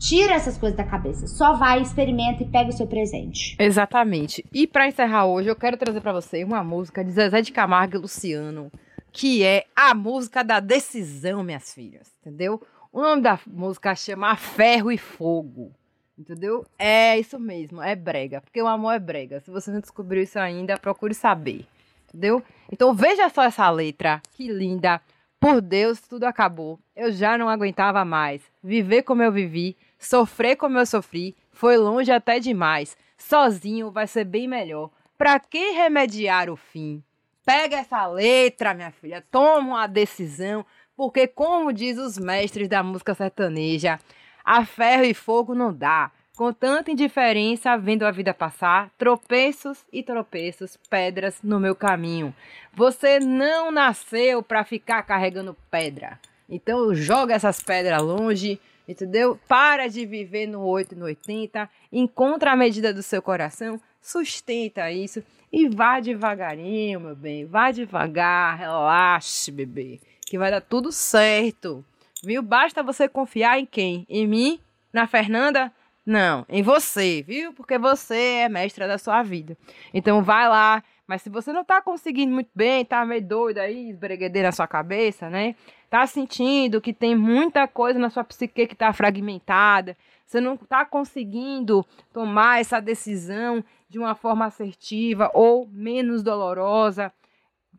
Tira 0.00 0.32
essas 0.32 0.56
coisas 0.56 0.78
da 0.78 0.82
cabeça. 0.82 1.26
Só 1.26 1.52
vai, 1.52 1.82
experimenta 1.82 2.42
e 2.42 2.48
pega 2.48 2.70
o 2.70 2.72
seu 2.72 2.86
presente. 2.86 3.54
Exatamente. 3.58 4.42
E 4.50 4.66
para 4.66 4.88
encerrar 4.88 5.26
hoje, 5.26 5.48
eu 5.50 5.54
quero 5.54 5.76
trazer 5.76 6.00
para 6.00 6.14
você 6.14 6.42
uma 6.42 6.64
música 6.64 7.04
de 7.04 7.10
Zezé 7.10 7.42
de 7.42 7.52
Camargo 7.52 7.96
e 7.96 8.00
Luciano, 8.00 8.72
que 9.12 9.44
é 9.44 9.66
a 9.76 9.94
música 9.94 10.42
da 10.42 10.58
decisão, 10.58 11.44
minhas 11.44 11.74
filhas. 11.74 12.10
Entendeu? 12.22 12.62
O 12.90 13.02
nome 13.02 13.20
da 13.20 13.38
música 13.46 13.94
chama 13.94 14.34
Ferro 14.36 14.90
e 14.90 14.96
Fogo. 14.96 15.70
Entendeu? 16.18 16.64
É 16.78 17.18
isso 17.18 17.38
mesmo, 17.38 17.82
é 17.82 17.94
brega. 17.94 18.40
Porque 18.40 18.60
o 18.62 18.66
amor 18.66 18.94
é 18.94 18.98
brega. 18.98 19.40
Se 19.40 19.50
você 19.50 19.70
não 19.70 19.80
descobriu 19.80 20.22
isso 20.22 20.38
ainda, 20.38 20.78
procure 20.78 21.12
saber. 21.12 21.66
Entendeu? 22.08 22.42
Então 22.72 22.94
veja 22.94 23.28
só 23.28 23.42
essa 23.42 23.68
letra. 23.68 24.22
Que 24.32 24.48
linda. 24.48 24.98
Por 25.38 25.60
Deus, 25.60 26.00
tudo 26.00 26.24
acabou. 26.24 26.78
Eu 26.96 27.12
já 27.12 27.36
não 27.36 27.50
aguentava 27.50 28.02
mais. 28.02 28.42
Viver 28.62 29.02
como 29.02 29.22
eu 29.22 29.30
vivi 29.30 29.76
Sofrer 30.00 30.56
como 30.56 30.78
eu 30.78 30.86
sofri 30.86 31.36
foi 31.52 31.76
longe 31.76 32.10
até 32.10 32.40
demais. 32.40 32.96
Sozinho 33.18 33.90
vai 33.90 34.06
ser 34.06 34.24
bem 34.24 34.48
melhor. 34.48 34.90
Pra 35.18 35.38
que 35.38 35.72
remediar 35.72 36.48
o 36.48 36.56
fim? 36.56 37.04
Pega 37.44 37.76
essa 37.76 38.06
letra, 38.06 38.72
minha 38.72 38.90
filha, 38.90 39.22
toma 39.30 39.68
uma 39.68 39.86
decisão, 39.86 40.64
porque, 40.96 41.26
como 41.26 41.72
diz 41.72 41.98
os 41.98 42.16
mestres 42.18 42.68
da 42.68 42.82
música 42.82 43.14
sertaneja, 43.14 44.00
a 44.44 44.64
ferro 44.64 45.04
e 45.04 45.12
fogo 45.12 45.54
não 45.54 45.72
dá. 45.72 46.10
Com 46.36 46.52
tanta 46.54 46.90
indiferença, 46.90 47.76
vendo 47.76 48.06
a 48.06 48.10
vida 48.10 48.32
passar, 48.32 48.88
tropeços 48.96 49.84
e 49.92 50.02
tropeços, 50.02 50.78
pedras 50.88 51.40
no 51.42 51.60
meu 51.60 51.74
caminho. 51.74 52.34
Você 52.72 53.20
não 53.20 53.70
nasceu 53.70 54.42
para 54.42 54.64
ficar 54.64 55.02
carregando 55.02 55.54
pedra. 55.70 56.18
Então 56.48 56.94
joga 56.94 57.34
essas 57.34 57.62
pedras 57.62 58.00
longe, 58.00 58.58
entendeu? 58.90 59.38
Para 59.46 59.88
de 59.88 60.04
viver 60.04 60.46
no 60.48 60.62
8 60.62 60.94
e 60.94 60.98
no 60.98 61.04
80, 61.04 61.70
encontra 61.92 62.52
a 62.52 62.56
medida 62.56 62.92
do 62.92 63.02
seu 63.02 63.22
coração, 63.22 63.80
sustenta 64.02 64.90
isso 64.90 65.22
e 65.52 65.68
vá 65.68 66.00
devagarinho, 66.00 66.98
meu 66.98 67.14
bem, 67.14 67.46
vá 67.46 67.70
devagar, 67.70 68.58
relaxe, 68.58 69.52
bebê, 69.52 70.00
que 70.26 70.36
vai 70.36 70.50
dar 70.50 70.60
tudo 70.60 70.90
certo, 70.90 71.84
viu? 72.22 72.42
Basta 72.42 72.82
você 72.82 73.08
confiar 73.08 73.60
em 73.60 73.66
quem? 73.66 74.04
Em 74.08 74.26
mim? 74.26 74.58
Na 74.92 75.06
Fernanda? 75.06 75.72
Não, 76.04 76.44
em 76.48 76.62
você, 76.62 77.22
viu? 77.22 77.52
Porque 77.52 77.78
você 77.78 78.40
é 78.42 78.48
mestra 78.48 78.88
da 78.88 78.98
sua 78.98 79.22
vida. 79.22 79.56
Então 79.94 80.22
vai 80.22 80.48
lá, 80.48 80.82
mas 81.10 81.22
se 81.22 81.28
você 81.28 81.52
não 81.52 81.64
tá 81.64 81.82
conseguindo 81.82 82.32
muito 82.32 82.50
bem, 82.54 82.84
tá 82.84 83.04
meio 83.04 83.26
doido 83.26 83.58
aí, 83.58 83.90
esbreguedeira 83.90 84.46
na 84.46 84.52
sua 84.52 84.68
cabeça, 84.68 85.28
né? 85.28 85.56
tá 85.90 86.06
sentindo 86.06 86.80
que 86.80 86.92
tem 86.92 87.16
muita 87.16 87.66
coisa 87.66 87.98
na 87.98 88.08
sua 88.08 88.22
psique 88.22 88.64
que 88.64 88.74
está 88.74 88.92
fragmentada, 88.92 89.96
você 90.24 90.40
não 90.40 90.54
está 90.54 90.84
conseguindo 90.84 91.84
tomar 92.12 92.60
essa 92.60 92.78
decisão 92.78 93.64
de 93.88 93.98
uma 93.98 94.14
forma 94.14 94.46
assertiva 94.46 95.28
ou 95.34 95.66
menos 95.66 96.22
dolorosa, 96.22 97.12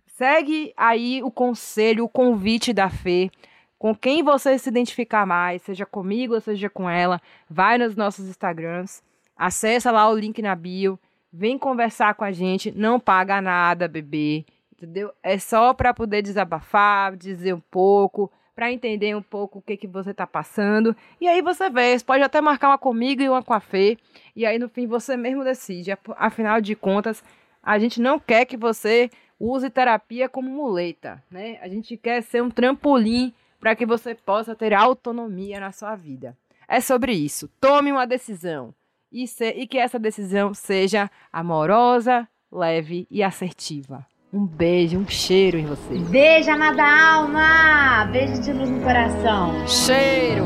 segue 0.08 0.74
aí 0.76 1.24
o 1.24 1.32
conselho, 1.32 2.04
o 2.04 2.10
convite 2.10 2.74
da 2.74 2.90
fé. 2.90 3.30
Com 3.80 3.96
quem 3.96 4.22
você 4.22 4.60
se 4.60 4.68
identificar 4.68 5.26
mais, 5.26 5.62
seja 5.62 5.86
comigo 5.86 6.34
ou 6.34 6.42
seja 6.42 6.70
com 6.70 6.90
ela, 6.90 7.20
vai 7.50 7.78
nos 7.78 7.96
nossos 7.96 8.28
Instagrams, 8.28 9.02
acessa 9.38 9.90
lá 9.90 10.10
o 10.10 10.18
link 10.18 10.42
na 10.42 10.54
bio, 10.54 11.00
vem 11.32 11.58
conversar 11.58 12.16
com 12.16 12.24
a 12.24 12.32
gente, 12.32 12.72
não 12.72 13.00
paga 13.00 13.42
nada, 13.42 13.88
bebê 13.88 14.46
entendeu? 14.82 15.14
É 15.22 15.38
só 15.38 15.74
para 15.74 15.94
poder 15.94 16.24
desabafar, 16.24 17.16
dizer 17.16 17.54
um 17.54 17.60
pouco, 17.60 18.32
para 18.56 18.72
entender 18.72 19.16
um 19.16 19.22
pouco 19.22 19.60
o 19.60 19.62
que 19.62 19.78
que 19.78 19.88
você 19.88 20.12
está 20.12 20.26
passando. 20.26 20.96
E 21.20 21.28
aí 21.28 21.42
você 21.42 21.70
vê, 21.70 21.98
você 21.98 22.04
pode 22.04 22.24
até 22.24 22.42
marcar 22.42 22.70
uma 22.70 22.78
comigo 22.78 23.22
e 23.22 23.30
uma 23.30 23.44
com 23.44 23.54
a 23.54 23.60
Fê, 23.60 23.98
e 24.36 24.46
aí 24.46 24.58
no 24.58 24.68
fim 24.68 24.88
você 24.88 25.16
mesmo 25.16 25.44
decide. 25.44 25.92
Afinal 26.18 26.60
de 26.60 26.76
contas, 26.76 27.24
a 27.62 27.78
gente 27.78 28.02
não 28.02 28.20
quer 28.20 28.46
que 28.46 28.58
você 28.58 29.10
use 29.40 29.70
terapia 29.70 30.28
como 30.28 30.50
muleta, 30.50 31.24
né? 31.30 31.60
A 31.62 31.68
gente 31.68 31.96
quer 31.96 32.22
ser 32.24 32.42
um 32.42 32.50
trampolim 32.50 33.34
para 33.60 33.76
que 33.76 33.86
você 33.86 34.16
possa 34.16 34.56
ter 34.56 34.74
autonomia 34.74 35.60
na 35.60 35.72
sua 35.72 35.96
vida. 35.96 36.36
É 36.68 36.80
sobre 36.80 37.14
isso. 37.14 37.48
Tome 37.60 37.92
uma 37.92 38.08
decisão 38.08 38.74
e, 39.12 39.28
se, 39.28 39.50
e 39.50 39.68
que 39.68 39.78
essa 39.78 40.00
decisão 40.00 40.54
seja 40.54 41.10
amorosa, 41.32 42.28
leve 42.52 43.08
e 43.10 43.22
assertiva. 43.22 44.06
Um 44.34 44.46
beijo, 44.46 44.98
um 44.98 45.08
cheiro 45.08 45.58
em 45.58 45.66
você. 45.66 45.98
Beijo, 46.10 46.50
amada 46.50 46.84
alma! 46.84 48.06
Beijo 48.12 48.42
de 48.42 48.54
luz 48.54 48.70
no 48.70 48.82
coração. 48.82 49.68
Cheiro! 49.68 50.46